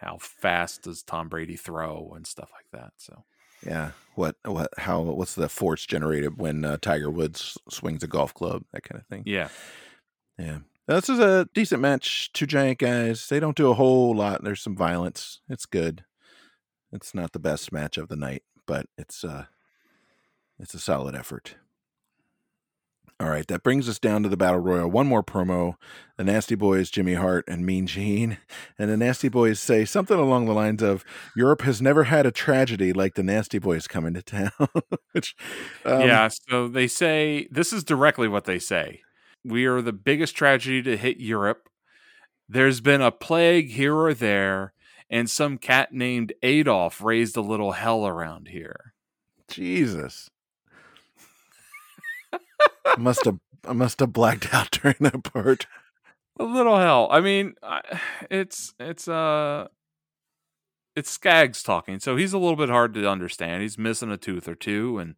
[0.00, 2.94] how fast does Tom Brady throw and stuff like that.
[2.96, 3.24] So
[3.66, 3.90] Yeah.
[4.14, 8.64] What what how what's the force generated when uh, Tiger Woods swings a golf club?
[8.72, 9.22] That kind of thing.
[9.26, 9.48] yeah,
[10.38, 10.58] Yeah.
[10.86, 12.30] This is a decent match.
[12.32, 13.28] Two giant guys.
[13.28, 14.42] They don't do a whole lot.
[14.44, 15.40] There's some violence.
[15.48, 16.04] It's good.
[16.92, 19.46] It's not the best match of the night, but it's uh
[20.58, 21.54] it's a solid effort.
[23.20, 24.90] All right, that brings us down to the Battle Royal.
[24.90, 25.74] One more promo.
[26.16, 28.38] The Nasty Boys, Jimmy Hart and Mean Gene.
[28.78, 31.04] And the Nasty Boys say something along the lines of
[31.36, 34.50] Europe has never had a tragedy like the Nasty Boys coming to town.
[35.12, 35.36] Which
[35.84, 36.28] um, yeah.
[36.28, 39.02] So they say this is directly what they say.
[39.44, 41.68] We are the biggest tragedy to hit Europe.
[42.48, 44.72] There's been a plague here or there,
[45.08, 48.94] and some cat named Adolf raised a little hell around here.
[49.48, 50.30] Jesus.
[52.84, 55.66] I must have I must have blacked out during that part.
[56.38, 57.08] A little hell.
[57.10, 57.80] I mean, I,
[58.30, 59.68] it's it's uh
[60.94, 63.62] it's Sags talking, so he's a little bit hard to understand.
[63.62, 65.14] He's missing a tooth or two, and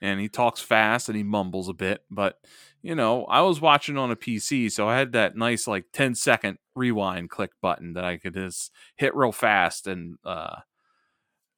[0.00, 2.02] and he talks fast and he mumbles a bit.
[2.10, 2.38] But
[2.82, 6.14] you know, I was watching on a PC, so I had that nice like 10
[6.16, 10.60] second rewind click button that I could just hit real fast and uh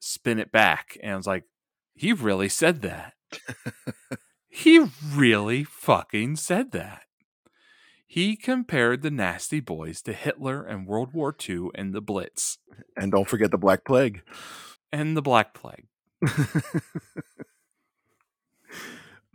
[0.00, 0.98] spin it back.
[1.02, 1.44] And I was like,
[1.94, 3.14] he really said that.
[4.56, 7.02] he really fucking said that.
[8.06, 12.58] He compared the Nasty Boys to Hitler and World War II and the Blitz
[12.96, 14.22] And don't forget the Black Plague.
[14.92, 15.86] and the Black Plague.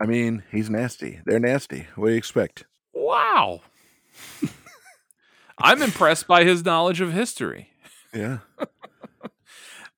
[0.00, 1.20] I mean, he's nasty.
[1.26, 1.86] They're nasty.
[1.94, 2.64] What do you expect?
[2.94, 3.60] Wow.
[5.58, 7.70] I'm impressed by his knowledge of history.
[8.14, 8.38] Yeah.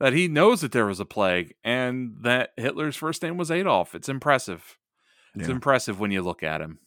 [0.01, 3.95] That he knows that there was a plague and that Hitler's first name was Adolf.
[3.95, 4.77] It's impressive.
[5.35, 5.55] It's Yeah.
[5.55, 6.78] impressive when you look at him.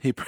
[0.00, 0.12] He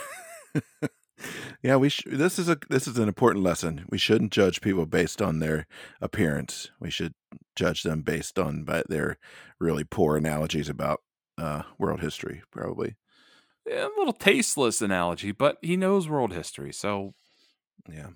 [1.63, 3.85] Yeah, we sh- this is a this is an important lesson.
[3.91, 5.67] We shouldn't judge people based on their
[6.01, 6.71] appearance.
[6.81, 7.13] We should
[7.55, 9.19] judge them based on by their
[9.59, 11.01] really poor analogies about
[11.37, 12.97] uh world history, probably.
[13.71, 16.73] A little tasteless analogy, but he knows world history.
[16.73, 17.13] So
[17.93, 18.11] Yeah.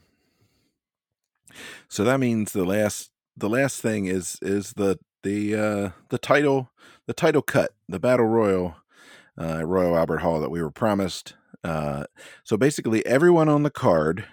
[1.89, 6.71] So that means the last the last thing is is the the uh the title
[7.07, 8.77] the title cut, the battle royal
[9.41, 11.35] uh Royal Albert Hall that we were promised.
[11.65, 12.05] Uh,
[12.45, 14.27] so basically, everyone on the card,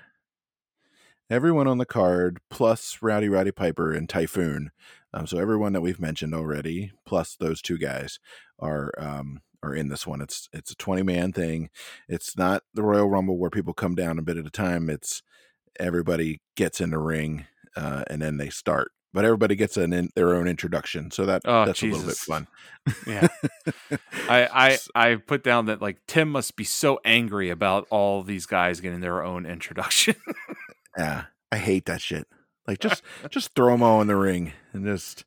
[1.29, 4.71] everyone on the card, plus Rowdy Roddy Piper and Typhoon.
[5.13, 8.19] Um, so everyone that we've mentioned already, plus those two guys,
[8.59, 10.21] are um, are in this one.
[10.21, 11.69] It's it's a twenty man thing.
[12.09, 14.89] It's not the Royal Rumble where people come down a bit at a time.
[14.89, 15.23] It's
[15.79, 17.45] everybody gets in the ring
[17.77, 18.91] uh, and then they start.
[19.13, 22.15] But everybody gets an in, their own introduction, so that Oh, that's a little bit
[22.17, 22.47] fun.
[23.05, 23.27] Yeah.
[24.29, 28.45] I, I I put down that like Tim must be so angry about all these
[28.45, 30.15] guys getting their own introduction.
[30.97, 32.27] Yeah, I hate that shit.
[32.67, 35.23] Like just just throw them all in the ring and just.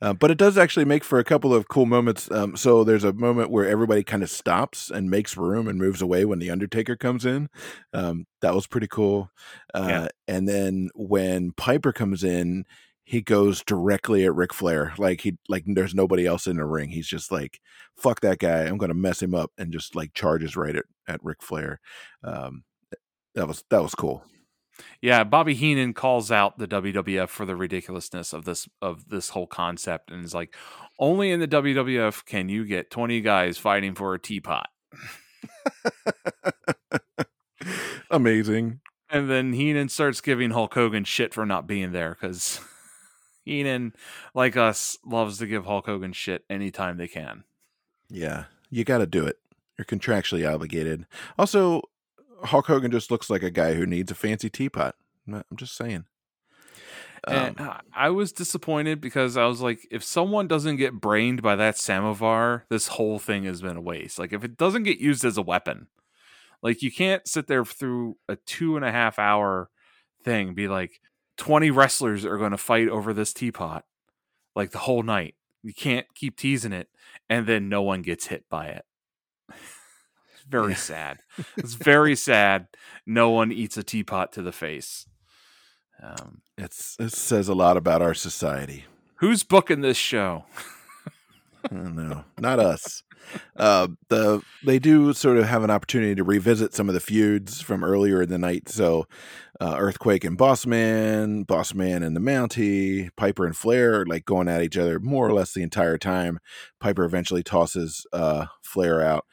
[0.00, 2.30] Uh, but it does actually make for a couple of cool moments.
[2.30, 6.00] Um, so there's a moment where everybody kind of stops and makes room and moves
[6.00, 7.48] away when the Undertaker comes in.
[7.92, 9.32] Um, that was pretty cool.
[9.74, 10.08] Uh, Yeah.
[10.28, 12.64] And then when Piper comes in,
[13.08, 14.92] he goes directly at Ric Flair.
[14.98, 16.90] Like he like there's nobody else in the ring.
[16.90, 17.58] He's just like,
[17.96, 18.64] "Fuck that guy!
[18.64, 21.80] I'm gonna mess him up," and just like charges right at at Ric Flair.
[22.22, 22.64] Um,
[23.34, 24.24] that was that was cool.
[25.00, 29.46] yeah, Bobby Heenan calls out the WWF for the ridiculousness of this of this whole
[29.46, 30.54] concept and is like,
[30.98, 34.68] only in the WWF can you get 20 guys fighting for a teapot.
[38.10, 38.80] Amazing.
[39.08, 42.60] And then Heenan starts giving Hulk Hogan shit for not being there because
[43.48, 43.94] Heenan,
[44.34, 47.44] like us, loves to give Hulk Hogan shit anytime they can.
[48.10, 49.38] Yeah, you got to do it.
[49.76, 51.06] You're contractually obligated.
[51.38, 51.82] Also,
[52.44, 54.94] Hulk Hogan just looks like a guy who needs a fancy teapot.
[55.26, 56.04] I'm just saying.
[57.26, 61.56] and Um, I- was disappointed because I was like, if someone doesn't get brained by
[61.56, 64.18] that samovar, this whole thing has been a waste.
[64.18, 65.88] Like, if it doesn't get used as a weapon,
[66.62, 69.68] like you can't sit there through a two and a half hour
[70.24, 71.00] thing, and be like,
[71.38, 73.84] 20 wrestlers are going to fight over this teapot,
[74.54, 75.34] like the whole night.
[75.62, 76.88] You can't keep teasing it,
[77.28, 78.84] and then no one gets hit by it.
[79.48, 81.18] It's very sad.
[81.56, 82.68] It's very sad.
[83.06, 85.06] No one eats a teapot to the face.
[86.02, 88.84] Um, it's it says a lot about our society.
[89.16, 90.44] Who's booking this show?
[91.70, 93.02] No, not us.
[93.56, 97.60] Uh, the they do sort of have an opportunity to revisit some of the feuds
[97.60, 98.68] from earlier in the night.
[98.68, 99.06] So,
[99.60, 104.76] uh, Earthquake and Bossman, Bossman and the Mountie, Piper and Flair like going at each
[104.78, 106.38] other more or less the entire time.
[106.80, 109.24] Piper eventually tosses uh, Flair out.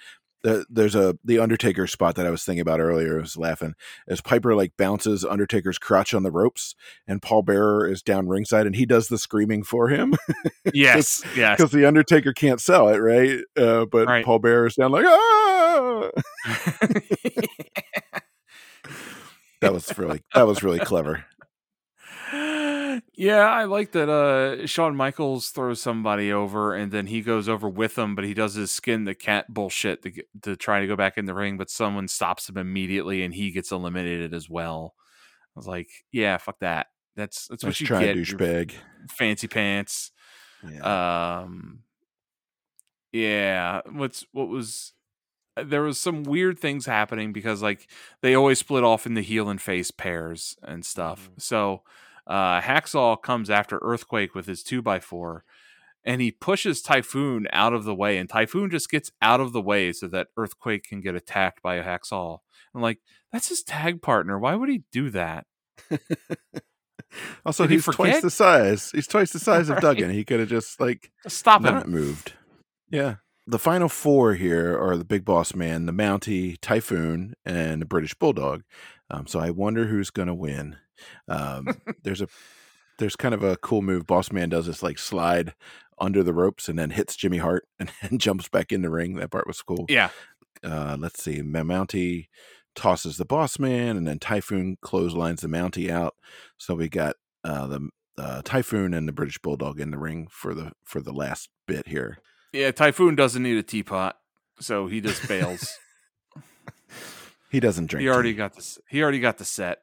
[0.44, 3.18] The, there's a the Undertaker spot that I was thinking about earlier.
[3.18, 3.74] I was laughing
[4.08, 6.76] as Piper like bounces Undertaker's crotch on the ropes,
[7.08, 10.16] and Paul Bearer is down ringside, and he does the screaming for him.
[10.74, 11.58] Yes, yes.
[11.58, 13.40] because the Undertaker can't sell it, right?
[13.56, 14.26] Uh, but Right.
[14.26, 16.10] Paul Bearer is down like, ah!
[19.62, 21.26] that was really that was really clever.
[23.14, 24.10] yeah, I like that.
[24.10, 28.34] Uh, Shawn Michaels throws somebody over, and then he goes over with them, but he
[28.34, 31.58] does his skin the cat bullshit to to try to go back in the ring,
[31.58, 34.96] but someone stops him immediately, and he gets eliminated as well.
[35.56, 36.88] I was like, yeah, fuck that.
[37.16, 38.18] That's that's Let's what you try get.
[38.18, 38.74] douchebag.
[39.12, 40.12] fancy pants.
[40.70, 41.42] Yeah.
[41.44, 41.80] Um,
[43.14, 43.82] yeah.
[43.90, 44.94] What's what was
[45.64, 47.88] there was some weird things happening because like
[48.22, 51.30] they always split off in the heel and face pairs and stuff.
[51.32, 51.42] Mhm.
[51.42, 51.84] So
[52.28, 55.44] uh, Hacksaw comes after Earthquake with his two by four,
[56.04, 59.62] and he pushes Typhoon out of the way, and Typhoon just gets out of the
[59.62, 62.40] way so that Earthquake can get attacked by a Hacksaw.
[62.74, 63.00] I'm like,
[63.32, 64.38] that's his tag partner.
[64.40, 65.46] Why would he do that?
[67.46, 68.92] also, did he he's twice the size.
[68.92, 70.10] He's twice the size of Duggan.
[70.12, 71.90] He could have just like stop him.
[71.90, 72.34] moved.
[72.90, 73.16] Yeah.
[73.48, 78.16] The final four here are the Big Boss Man, the Mountie, Typhoon, and the British
[78.16, 78.64] Bulldog.
[79.12, 80.78] Um, so I wonder who's going to win.
[81.28, 81.68] Um,
[82.04, 82.28] there's a
[82.98, 84.08] there's kind of a cool move.
[84.08, 85.54] Boss Man does this like slide
[86.00, 89.16] under the ropes and then hits Jimmy Hart and, and jumps back in the ring.
[89.16, 89.86] That part was cool.
[89.90, 90.10] Yeah.
[90.64, 91.42] Uh, let's see.
[91.42, 92.28] Mountie
[92.74, 96.16] tosses the Boss Man, and then Typhoon clotheslines the Mountie out.
[96.58, 100.56] So we got uh, the uh, Typhoon and the British Bulldog in the ring for
[100.56, 102.20] the for the last bit here.
[102.56, 104.18] Yeah, Typhoon doesn't need a teapot,
[104.62, 105.78] so he just bails.
[107.52, 108.02] He doesn't drink.
[108.02, 108.38] he already tea.
[108.38, 108.80] got this.
[108.90, 109.80] He already got the set.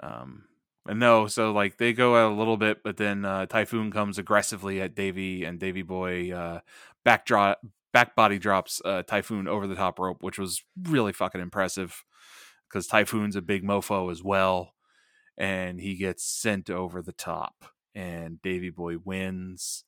[0.00, 0.44] Um,
[0.86, 4.18] and no, so like they go out a little bit, but then uh, Typhoon comes
[4.18, 6.60] aggressively at Davy, and Davy Boy uh,
[7.02, 7.60] back drop,
[7.94, 12.04] back body drops uh, Typhoon over the top rope, which was really fucking impressive
[12.68, 14.74] because Typhoon's a big mofo as well,
[15.38, 19.84] and he gets sent over the top, and Davy Boy wins,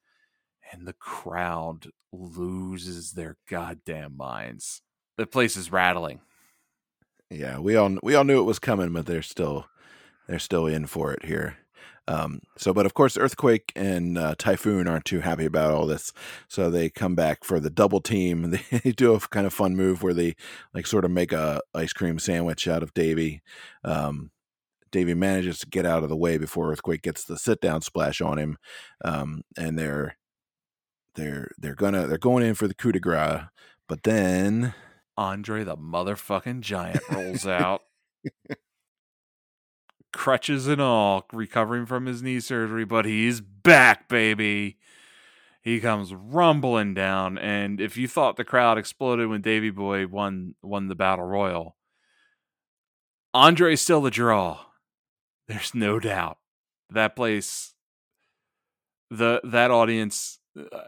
[0.72, 4.82] and the crowd loses their goddamn minds.
[5.16, 6.20] The place is rattling.
[7.30, 9.66] Yeah, we all we all knew it was coming, but they're still
[10.28, 11.58] they're still in for it here.
[12.06, 16.10] Um, so, but of course, Earthquake and uh, Typhoon aren't too happy about all this,
[16.48, 18.58] so they come back for the double team.
[18.70, 20.34] They do a kind of fun move where they
[20.72, 23.42] like sort of make a ice cream sandwich out of Davy.
[23.84, 24.30] Um,
[24.90, 28.22] Davy manages to get out of the way before Earthquake gets the sit down splash
[28.22, 28.56] on him,
[29.04, 30.16] um, and they're
[31.18, 33.42] they're they're gonna they're going in for the coup de grace,
[33.86, 34.74] but then
[35.16, 37.82] Andre the motherfucking giant rolls out.
[40.12, 44.78] Crutches and all, recovering from his knee surgery, but he's back, baby.
[45.60, 50.54] He comes rumbling down, and if you thought the crowd exploded when Davy Boy won
[50.62, 51.76] won the battle royal,
[53.34, 54.60] Andre's still the draw.
[55.46, 56.38] There's no doubt.
[56.90, 57.74] That place,
[59.10, 60.37] the that audience,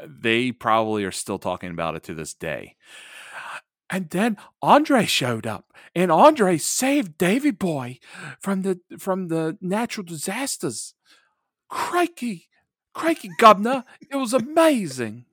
[0.06, 2.76] they probably are still talking about it to this day.
[3.88, 7.98] And then Andre showed up, and Andre saved Davy Boy
[8.40, 10.94] from the from the natural disasters.
[11.68, 12.48] Crikey,
[12.94, 15.24] crikey, governor, it was amazing.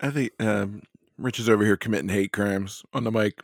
[0.00, 0.82] I think um,
[1.16, 3.40] Rich is over here committing hate crimes on the mic.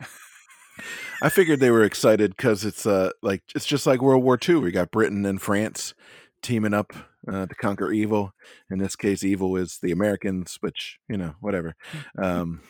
[1.21, 4.55] I figured they were excited because it's uh like it's just like World War II.
[4.55, 5.93] We got Britain and France
[6.41, 6.93] teaming up
[7.27, 8.33] uh, to conquer evil.
[8.69, 11.75] In this case, evil is the Americans, which you know, whatever.
[12.17, 12.61] Um,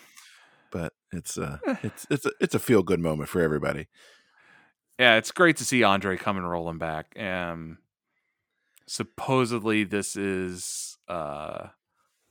[0.72, 3.88] but it's uh, it's it's a it's a feel good moment for everybody.
[5.00, 7.18] Yeah, it's great to see Andre coming rolling back.
[7.20, 7.80] Um,
[8.86, 11.68] supposedly this is uh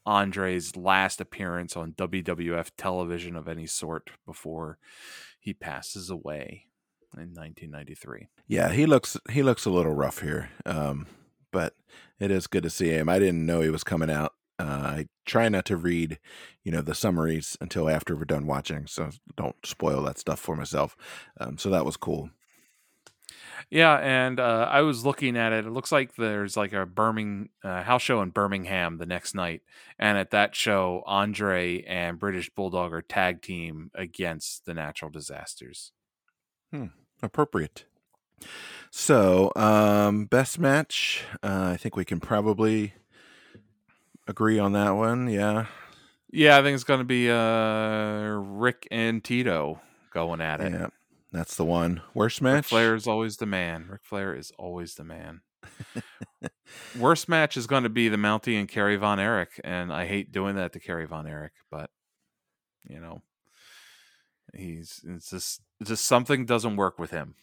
[0.04, 4.78] Andre's last appearance on WWF television of any sort before
[5.38, 6.66] he passes away
[7.14, 8.28] in 1993.
[8.48, 11.06] Yeah, he looks he looks a little rough here, um,
[11.52, 11.74] but
[12.18, 13.08] it is good to see him.
[13.08, 14.34] I didn't know he was coming out.
[14.58, 16.18] Uh, I try not to read,
[16.62, 20.56] you know, the summaries until after we're done watching, so don't spoil that stuff for
[20.56, 20.96] myself.
[21.40, 22.30] Um, so that was cool.
[23.70, 25.66] Yeah, and uh, I was looking at it.
[25.66, 29.62] It looks like there's like a Birmingham uh, house show in Birmingham the next night,
[29.98, 35.92] and at that show, Andre and British Bulldog are tag team against the natural disasters.
[36.70, 36.86] Hmm,
[37.22, 37.84] appropriate.
[38.90, 41.24] So, um, best match.
[41.42, 42.94] Uh, I think we can probably
[44.26, 45.28] agree on that one.
[45.28, 45.66] Yeah.
[46.30, 49.80] Yeah, I think it's going to be uh, Ric and Tito
[50.12, 50.72] going at it.
[50.72, 50.88] Yeah.
[51.32, 52.02] That's the one.
[52.14, 52.56] Worst match?
[52.56, 53.86] Ric Flair is always the man.
[53.88, 55.40] Ric Flair is always the man.
[56.98, 60.32] Worst match is going to be the Mountie and Kerry Von Erich, and I hate
[60.32, 61.90] doing that to Kerry Von Erich, but
[62.84, 63.22] you know,
[64.54, 67.34] he's it's just it's just something doesn't work with him.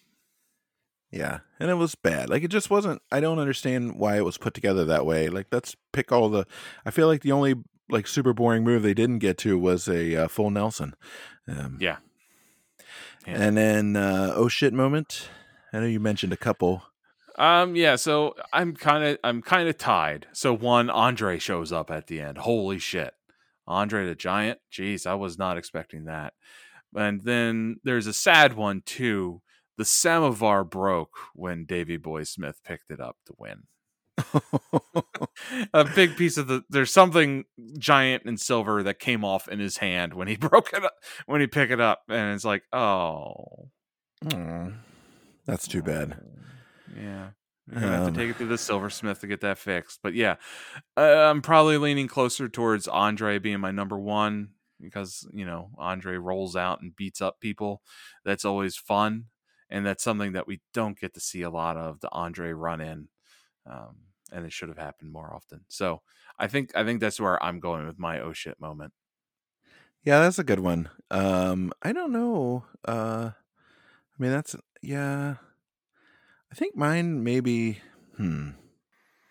[1.11, 2.29] Yeah, and it was bad.
[2.29, 3.01] Like it just wasn't.
[3.11, 5.27] I don't understand why it was put together that way.
[5.29, 6.45] Like let's pick all the.
[6.85, 7.55] I feel like the only
[7.89, 10.95] like super boring move they didn't get to was a uh, full Nelson.
[11.47, 11.97] Um, yeah.
[13.25, 13.41] yeah.
[13.41, 15.29] And then uh, oh shit moment.
[15.73, 16.83] I know you mentioned a couple.
[17.37, 20.27] Um yeah, so I'm kind of I'm kind of tied.
[20.33, 22.39] So one Andre shows up at the end.
[22.39, 23.13] Holy shit.
[23.67, 24.59] Andre the Giant.
[24.71, 26.33] Jeez, I was not expecting that.
[26.93, 29.41] And then there's a sad one too.
[29.79, 33.63] The samovar broke when Davy Boy Smith picked it up to win.
[35.73, 37.45] a big piece of the there's something
[37.77, 40.95] giant and silver that came off in his hand when he broke it up
[41.27, 43.69] when he picked it up and it's like oh.
[44.25, 44.79] Mm,
[45.45, 46.17] that's too bad.
[46.93, 47.29] Yeah.
[47.71, 50.35] You're gonna have to take it to the silversmith to get that fixed but yeah.
[50.97, 54.49] Uh, i'm probably leaning closer towards andre being my number one
[54.81, 57.81] because you know andre rolls out and beats up people.
[58.25, 59.27] That's always fun
[59.69, 62.81] and that's something that we don't get to see a lot of the andre run
[62.81, 63.07] in
[63.69, 63.95] um,
[64.31, 65.61] and it should have happened more often.
[65.67, 66.01] So
[66.37, 68.93] I think I think that's where I'm going with my oh shit moment.
[70.03, 70.89] Yeah, that's a good one.
[71.11, 72.65] Um, I don't know.
[72.87, 75.35] Uh, I mean, that's yeah.
[76.51, 77.81] I think mine maybe.
[78.17, 78.51] Hmm.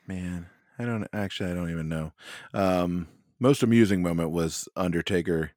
[0.07, 0.47] Man,
[0.79, 1.51] I don't actually.
[1.51, 2.13] I don't even know.
[2.55, 3.09] Um,
[3.41, 5.53] most amusing moment was Undertaker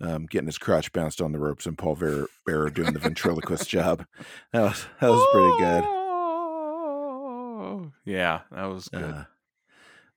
[0.00, 1.96] um, getting his crotch bounced on the ropes and Paul
[2.46, 4.06] Bearer doing the ventriloquist job.
[4.52, 5.98] That was that was pretty good.
[8.04, 9.04] Yeah, that was good.
[9.04, 9.24] Uh,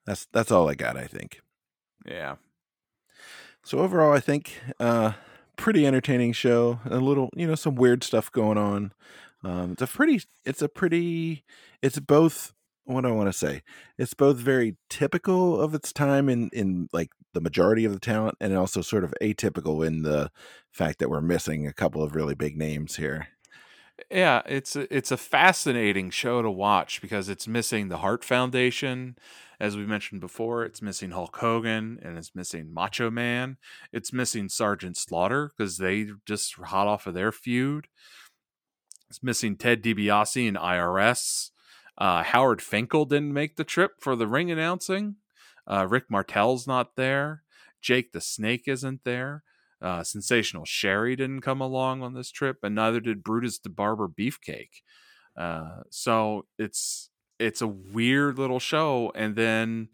[0.05, 1.41] that's that's all I got, I think.
[2.05, 2.35] Yeah.
[3.63, 5.13] So overall, I think uh,
[5.55, 6.79] pretty entertaining show.
[6.85, 8.93] A little, you know, some weird stuff going on.
[9.43, 10.21] Um, it's a pretty.
[10.45, 11.43] It's a pretty.
[11.81, 12.53] It's both.
[12.85, 13.61] What do I want to say?
[13.97, 18.37] It's both very typical of its time in in like the majority of the talent,
[18.41, 20.31] and also sort of atypical in the
[20.71, 23.27] fact that we're missing a couple of really big names here.
[24.09, 29.15] Yeah, it's a, it's a fascinating show to watch because it's missing the Hart Foundation,
[29.59, 30.63] as we mentioned before.
[30.63, 33.57] It's missing Hulk Hogan and it's missing Macho Man.
[33.93, 37.87] It's missing Sergeant Slaughter because they just hot off of their feud.
[39.09, 41.50] It's missing Ted DiBiase and IRS.
[42.01, 45.17] Uh, Howard Finkel didn't make the trip for the ring announcing.
[45.67, 47.43] Uh, Rick Martel's not there.
[47.79, 49.43] Jake the Snake isn't there.
[49.79, 54.07] Uh, Sensational Sherri didn't come along on this trip, and neither did Brutus the Barber
[54.07, 54.81] Beefcake.
[55.37, 59.89] Uh, so it's it's a weird little show, and then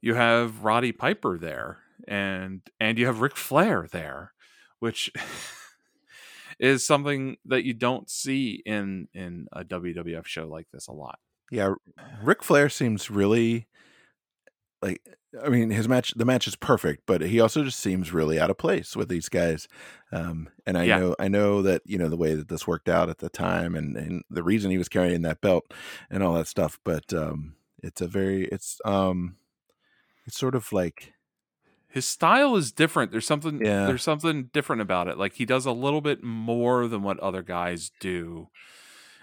[0.00, 4.32] you have Roddy Piper there, and and you have Ric Flair there,
[4.78, 5.12] which
[6.58, 11.18] is something that you don't see in in a WWF show like this a lot.
[11.50, 11.74] Yeah,
[12.22, 13.68] Ric Flair seems really
[14.82, 15.00] like
[15.42, 18.50] I mean his match the match is perfect, but he also just seems really out
[18.50, 19.68] of place with these guys.
[20.12, 20.98] Um, and I Yeah.
[20.98, 23.74] know I know that you know the way that this worked out at the time
[23.74, 25.72] and and the reason he was carrying that belt
[26.10, 29.36] and all that stuff, but um, it's a very it's um
[30.26, 31.14] it's sort of like
[31.88, 33.10] his style is different.
[33.12, 33.86] There's something Yeah.
[33.86, 35.18] there's something different about it.
[35.18, 38.48] Like he does a little bit more than what other guys do.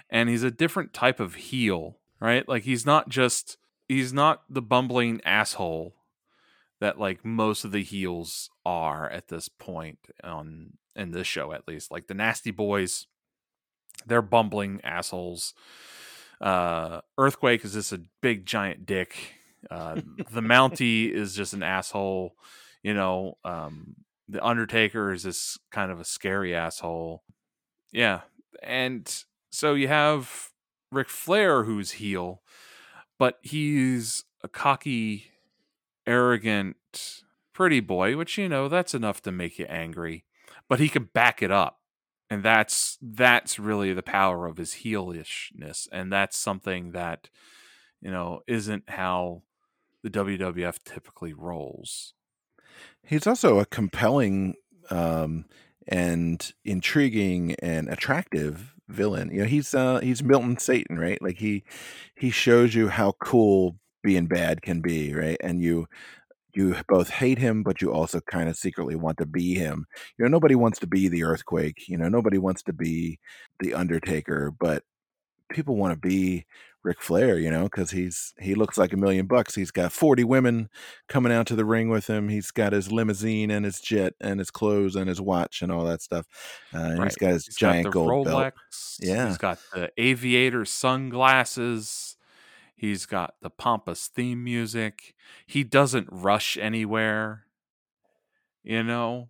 [0.10, 2.48] And he's a different type of heel, right?
[2.48, 5.94] Like he's not just he's not the bumbling asshole
[6.80, 11.68] that like most of the heels are at this point on in this show at
[11.68, 11.92] least.
[11.92, 13.08] Like the Nasty Boys
[14.06, 15.54] they're bumbling assholes.
[16.42, 19.16] Uh Earthquake is just a big giant dick.
[19.70, 19.96] Uh
[20.32, 22.36] the Mountie is just an asshole
[22.84, 23.96] you know um
[24.28, 27.24] the undertaker is this kind of a scary asshole
[27.92, 28.22] yeah
[28.62, 30.53] and so you have
[30.94, 32.42] Ric Flair who's heel
[33.20, 35.32] but he's a cocky
[36.06, 40.24] arrogant pretty boy which you know that's enough to make you angry
[40.68, 41.80] but he can back it up
[42.30, 47.30] and that's that's really the power of his heelishness and that's something that
[48.02, 49.44] you know isn't how
[50.04, 52.14] the WWF typically rolls.
[53.02, 54.56] He's also a compelling
[54.90, 55.46] um
[55.88, 59.32] and intriguing and attractive villain.
[59.32, 61.22] You know, he's uh he's Milton Satan, right?
[61.22, 61.64] Like he
[62.16, 65.38] he shows you how cool being bad can be, right?
[65.42, 65.88] And you
[66.56, 69.86] you both hate him, but you also kind of secretly want to be him.
[70.18, 73.20] You know, nobody wants to be the earthquake, you know, nobody wants to be
[73.60, 74.84] the Undertaker, but
[75.52, 76.46] people want to be
[76.84, 79.56] Ric Flair, you know, because he's he looks like a million bucks.
[79.56, 80.70] He's got 40 women
[81.08, 82.30] coming out to the ring with him.
[82.30, 85.86] He's got his limousine and his jet and his clothes and his watch and all
[85.86, 86.26] that stuff.
[86.74, 87.16] Uh, and he's Right.
[87.20, 88.26] got his He's giant got gold Rolex.
[88.26, 88.54] belt.
[89.00, 89.28] Yeah.
[89.30, 92.18] He's got the aviator sunglasses.
[92.76, 95.16] He's got the pompous theme music.
[95.46, 97.46] He doesn't rush anywhere.
[98.64, 99.30] You know?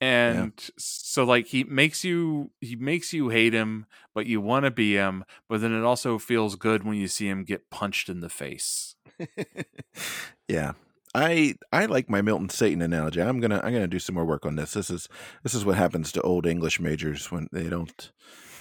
[0.00, 4.70] And so like he makes you he makes you hate him, but you want to
[4.70, 8.20] be him, but then it also feels good when you see him get punched in
[8.20, 8.96] the face.
[10.48, 10.72] yeah.
[11.14, 13.22] I I like my Milton Satan analogy.
[13.22, 14.72] I'm gonna I'm gonna do some more work on this.
[14.72, 15.08] This is
[15.44, 18.10] this is what happens to old English majors when they don't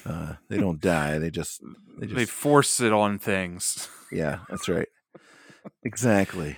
[0.05, 1.18] uh, they don't die.
[1.18, 1.61] They just
[1.97, 3.89] they They force it on things.
[4.11, 4.39] yeah.
[4.49, 4.88] That's right.
[5.84, 6.57] Exactly.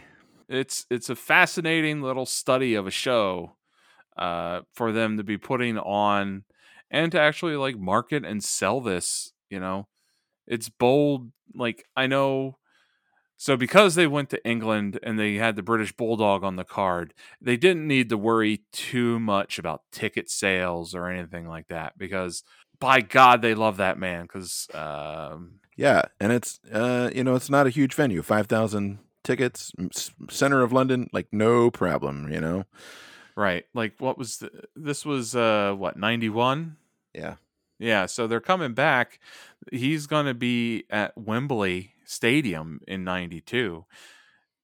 [0.49, 3.54] it's it's a fascinating little study of a show
[4.17, 6.43] uh for them to be putting on
[6.91, 9.87] and to actually like market and sell this you know
[10.47, 12.57] it's bold like i know
[13.37, 17.13] so because they went to england and they had the british bulldog on the card
[17.41, 22.43] they didn't need to worry too much about ticket sales or anything like that because
[22.79, 27.49] by god they love that man because um Yeah, and it's uh, you know it's
[27.49, 29.73] not a huge venue, five thousand tickets,
[30.29, 32.63] center of London, like no problem, you know.
[33.35, 36.77] Right like what was the, this was uh what 91
[37.13, 37.35] Yeah,
[37.79, 39.19] Yeah, so they're coming back.
[39.71, 43.85] He's going to be at Wembley Stadium in '92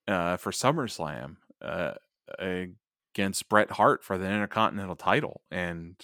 [0.07, 1.93] uh, for SummerSlam uh,
[2.39, 5.95] against Bret Hart for the Intercontinental title, and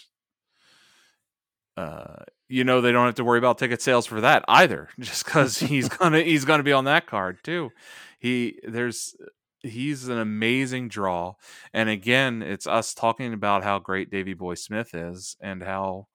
[1.75, 5.25] uh, you know they don't have to worry about ticket sales for that either, just
[5.25, 7.71] because he's gonna he's gonna be on that card too.
[8.19, 9.15] He there's
[9.61, 11.35] he's an amazing draw,
[11.73, 16.07] and again, it's us talking about how great Davy Boy Smith is and how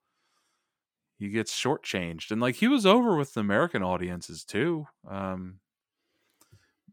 [1.18, 2.30] he gets shortchanged.
[2.30, 4.86] And like he was over with the American audiences too.
[5.08, 5.60] Um,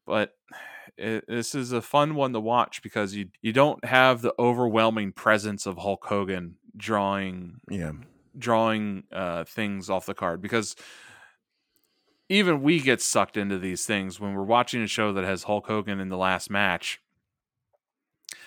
[0.05, 0.34] but
[0.97, 5.13] it, this is a fun one to watch because you you don't have the overwhelming
[5.13, 7.93] presence of Hulk Hogan drawing yeah,
[8.38, 10.76] drawing uh, things off the card because
[12.30, 15.68] even we get sucked into these things when we're watching a show that has Hulk
[15.68, 17.01] Hogan in the last match.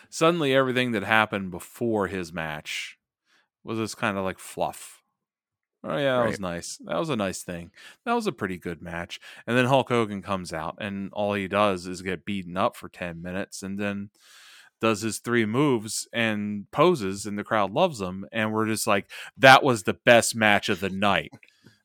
[0.08, 2.98] Suddenly, everything that happened before his match
[3.64, 5.02] was this kind of like fluff.
[5.84, 6.78] Oh yeah, that was nice.
[6.84, 7.72] That was a nice thing.
[8.04, 9.18] That was a pretty good match.
[9.46, 12.88] And then Hulk Hogan comes out, and all he does is get beaten up for
[12.88, 14.10] ten minutes, and then
[14.80, 18.26] does his three moves and poses, and the crowd loves him.
[18.30, 21.32] And we're just like, that was the best match of the night.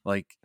[0.04, 0.38] Like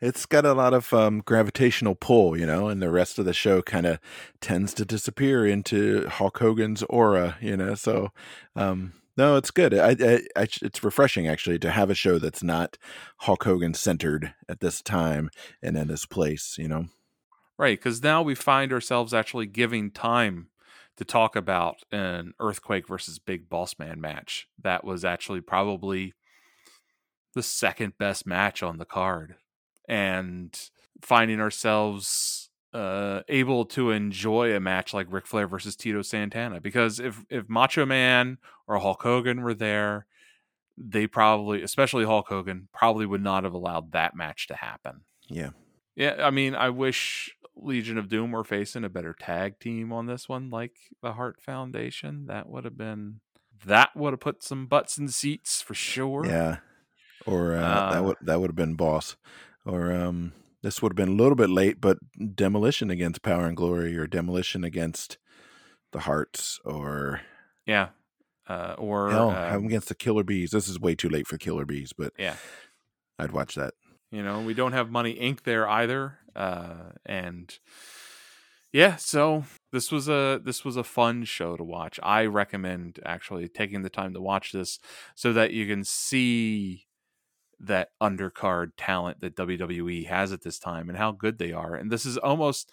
[0.00, 3.34] it's got a lot of um, gravitational pull, you know, and the rest of the
[3.34, 3.98] show kind of
[4.40, 7.74] tends to disappear into Hulk Hogan's aura, you know.
[7.74, 8.10] So,
[8.56, 9.74] um, no, it's good.
[9.74, 12.78] I, I, I, it's refreshing actually to have a show that's not
[13.18, 15.30] Hulk Hogan centered at this time
[15.62, 16.86] and in this place, you know.
[17.58, 20.48] Right, because now we find ourselves actually giving time
[20.96, 24.48] to talk about an Earthquake versus Big Boss Man match.
[24.62, 26.14] That was actually probably
[27.34, 29.36] the second best match on the card.
[29.90, 30.56] And
[31.02, 36.60] finding ourselves uh, able to enjoy a match like Ric Flair versus Tito Santana.
[36.60, 38.38] Because if, if Macho Man
[38.68, 40.06] or Hulk Hogan were there,
[40.78, 45.00] they probably, especially Hulk Hogan, probably would not have allowed that match to happen.
[45.28, 45.50] Yeah.
[45.96, 50.06] Yeah, I mean, I wish Legion of Doom were facing a better tag team on
[50.06, 50.72] this one, like
[51.02, 52.26] the Hart Foundation.
[52.26, 53.20] That would have been
[53.66, 56.24] that would have put some butts in seats for sure.
[56.24, 56.58] Yeah,
[57.26, 59.16] or uh, Uh, that would that would have been boss,
[59.70, 60.32] or um,
[60.62, 61.98] this would have been a little bit late, but
[62.34, 65.18] demolition against Power and Glory, or demolition against
[65.92, 67.20] the Harts, or
[67.66, 67.88] yeah.
[68.48, 70.50] Uh, or hell, 'em against the Killer Bees.
[70.50, 72.34] This is way too late for Killer Bees, but yeah,
[73.18, 73.74] I'd watch that.
[74.10, 75.44] you know, we don't have Money Inc.
[75.44, 77.56] there either, uh, and
[78.72, 82.00] yeah, so this was a this was a fun show to watch.
[82.02, 84.80] I recommend actually taking the time to watch this
[85.14, 86.86] so that you can see
[87.60, 91.74] that undercard talent that WWE has at this time and how good they are.
[91.74, 92.70] And this is almost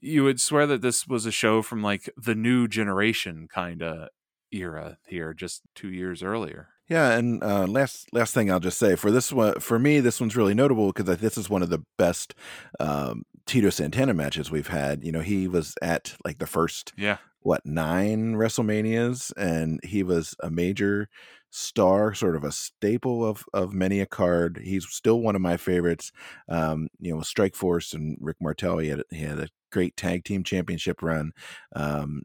[0.00, 4.08] you would swear that this was a show from like the new generation kind of
[4.52, 6.68] era here just 2 years earlier.
[6.88, 10.20] Yeah, and uh, last last thing I'll just say for this one, for me, this
[10.20, 12.32] one's really notable because this is one of the best
[12.78, 15.02] um, Tito Santana matches we've had.
[15.02, 17.16] You know, he was at like the first Yeah.
[17.40, 21.08] what nine WrestleManias, and he was a major
[21.56, 24.60] star, sort of a staple of of many a card.
[24.62, 26.12] He's still one of my favorites.
[26.48, 28.78] Um, you know, Strike Force and Rick Martel.
[28.78, 31.32] He had he had a great tag team championship run,
[31.74, 32.22] um,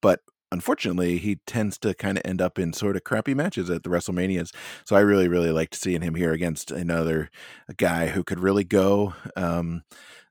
[0.00, 0.20] but
[0.52, 3.90] unfortunately, he tends to kind of end up in sort of crappy matches at the
[3.90, 4.54] WrestleManias.
[4.86, 7.30] So I really, really liked seeing him here against another
[7.76, 9.14] guy who could really go.
[9.36, 9.82] Um,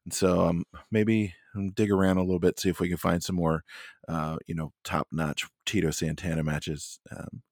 [0.06, 3.22] and so um, maybe um, dig around a little bit, see if we can find
[3.22, 3.64] some more,
[4.08, 7.00] uh, you know, top notch Tito Santana matches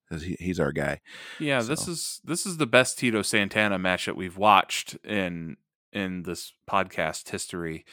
[0.10, 1.02] because he, he's our guy.
[1.40, 5.58] Yeah, this is this is the best Tito Santana match that we've watched in
[5.92, 7.86] in this podcast history.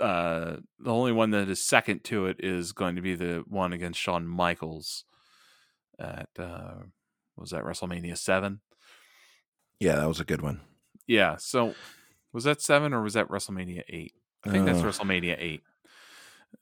[0.00, 3.72] Uh, the only one that is second to it is going to be the one
[3.72, 5.04] against Shawn Michaels
[5.98, 6.74] at uh,
[7.36, 8.60] was that WrestleMania seven?
[9.78, 10.60] Yeah, that was a good one.
[11.06, 11.36] Yeah.
[11.38, 11.74] So
[12.32, 14.14] was that seven or was that WrestleMania eight?
[14.44, 15.62] I think that's Uh, WrestleMania eight.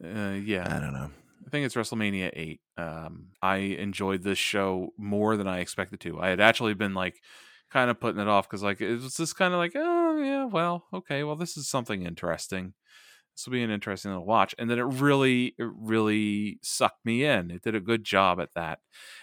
[0.03, 1.11] Uh, yeah, I don't know.
[1.45, 2.61] I think it's WrestleMania 8.
[2.77, 6.21] Um, I enjoyed this show more than I expected to.
[6.21, 7.21] I had actually been like
[7.71, 10.45] kind of putting it off because like it was just kind of like, oh yeah,
[10.45, 12.75] well, okay, well this is something interesting.
[13.35, 14.55] This will be an interesting to watch.
[14.59, 17.51] And then it really, it really sucked me in.
[17.51, 18.79] It did a good job at that,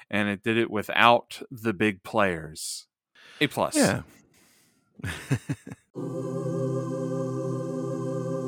[0.10, 2.86] and it did it without the big players.
[3.42, 3.76] A plus.
[3.76, 4.04] Yeah.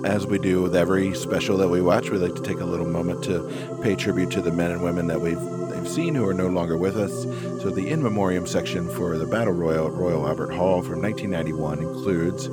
[0.06, 2.86] As we do with every special that we watch, we like to take a little
[2.86, 6.34] moment to pay tribute to the men and women that we've they've seen who are
[6.34, 7.24] no longer with us.
[7.64, 11.80] So the in memoriam section for the Battle Royal at Royal Albert Hall from 1991
[11.80, 12.48] includes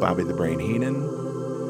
[0.00, 1.02] Bobby the Brain Heenan,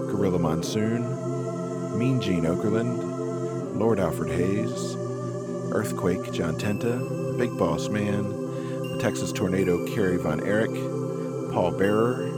[0.06, 4.94] Gorilla Monsoon, Mean Gene Okerlund, Lord Alfred Hayes,
[5.72, 8.22] Earthquake John Tenta, Big Boss Man,
[8.92, 10.70] the Texas Tornado Kerry Von Erich,
[11.52, 12.37] Paul Bearer,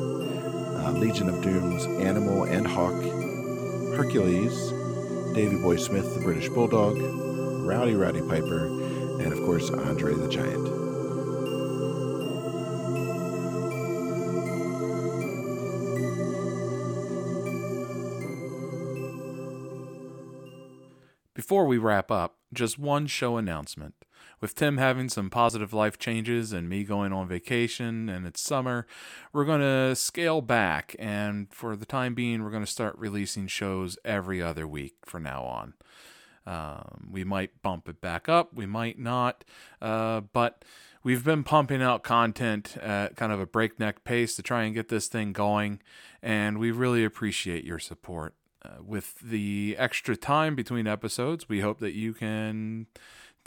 [0.81, 2.95] uh, Legion of Doom's Animal and Hawk,
[3.97, 4.71] Hercules,
[5.35, 6.99] Davy Boy Smith, the British Bulldog,
[7.67, 8.67] Rowdy Roddy Piper,
[9.21, 10.81] and of course Andre the Giant.
[21.35, 23.95] Before we wrap up, just one show announcement.
[24.41, 28.87] With Tim having some positive life changes and me going on vacation and it's summer,
[29.33, 30.97] we're going to scale back.
[30.99, 35.21] And for the time being, we're going to start releasing shows every other week for
[35.21, 35.75] now on.
[36.47, 39.45] Um, we might bump it back up, we might not,
[39.83, 40.65] uh, but
[41.05, 44.89] we've been pumping out content at kind of a breakneck pace to try and get
[44.89, 45.81] this thing going,
[46.23, 48.35] and we really appreciate your support.
[48.63, 52.87] Uh, with the extra time between episodes, we hope that you can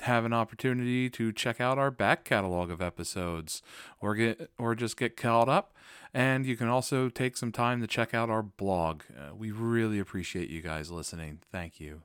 [0.02, 3.62] have an opportunity to check out our back catalog of episodes
[4.02, 5.74] or get or just get caught up.
[6.14, 9.04] And you can also take some time to check out our blog.
[9.18, 11.40] Uh, we really appreciate you guys listening.
[11.52, 12.04] Thank you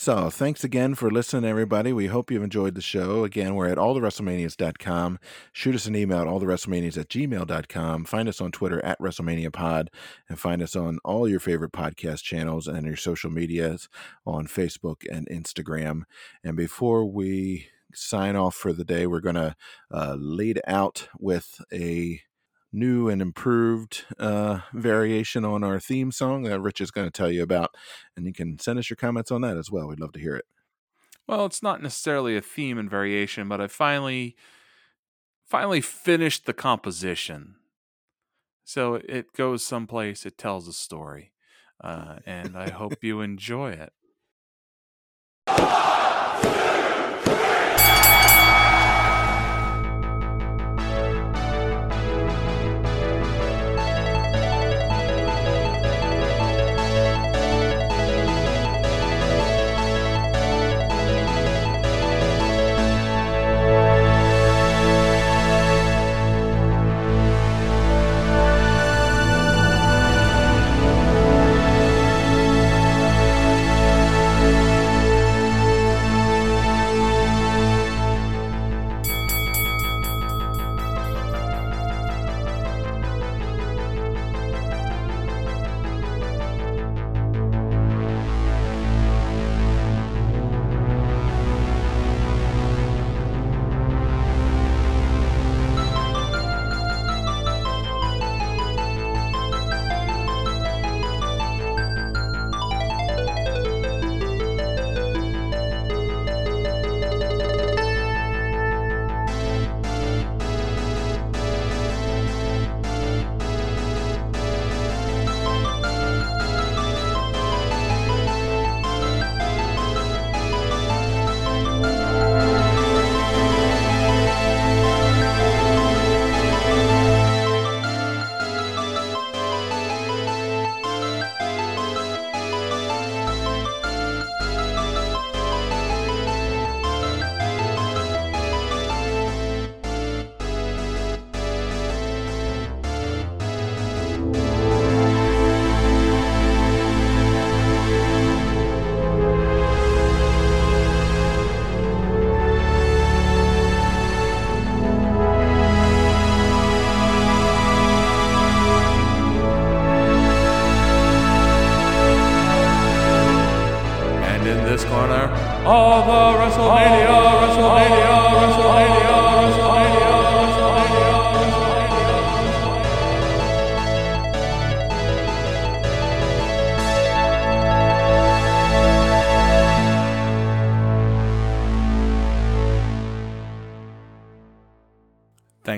[0.00, 1.92] So, thanks again for listening, everybody.
[1.92, 3.24] We hope you've enjoyed the show.
[3.24, 5.18] Again, we're at allthewrestlemanias.com.
[5.52, 8.04] Shoot us an email at allthewrestlemanias at gmail.com.
[8.04, 9.88] Find us on Twitter at WrestleManiaPod
[10.28, 13.88] and find us on all your favorite podcast channels and your social medias
[14.24, 16.02] on Facebook and Instagram.
[16.44, 19.56] And before we sign off for the day, we're going to
[19.90, 22.20] uh, lead out with a
[22.72, 27.30] new and improved uh, variation on our theme song that Rich is going to tell
[27.30, 27.74] you about.
[28.16, 29.88] And you can send us your comments on that as well.
[29.88, 30.44] We'd love to hear it.
[31.26, 34.36] Well, it's not necessarily a theme and variation, but I finally
[35.44, 37.56] finally finished the composition.
[38.64, 41.32] So it goes someplace, it tells a story.
[41.82, 43.92] Uh, and I hope you enjoy it.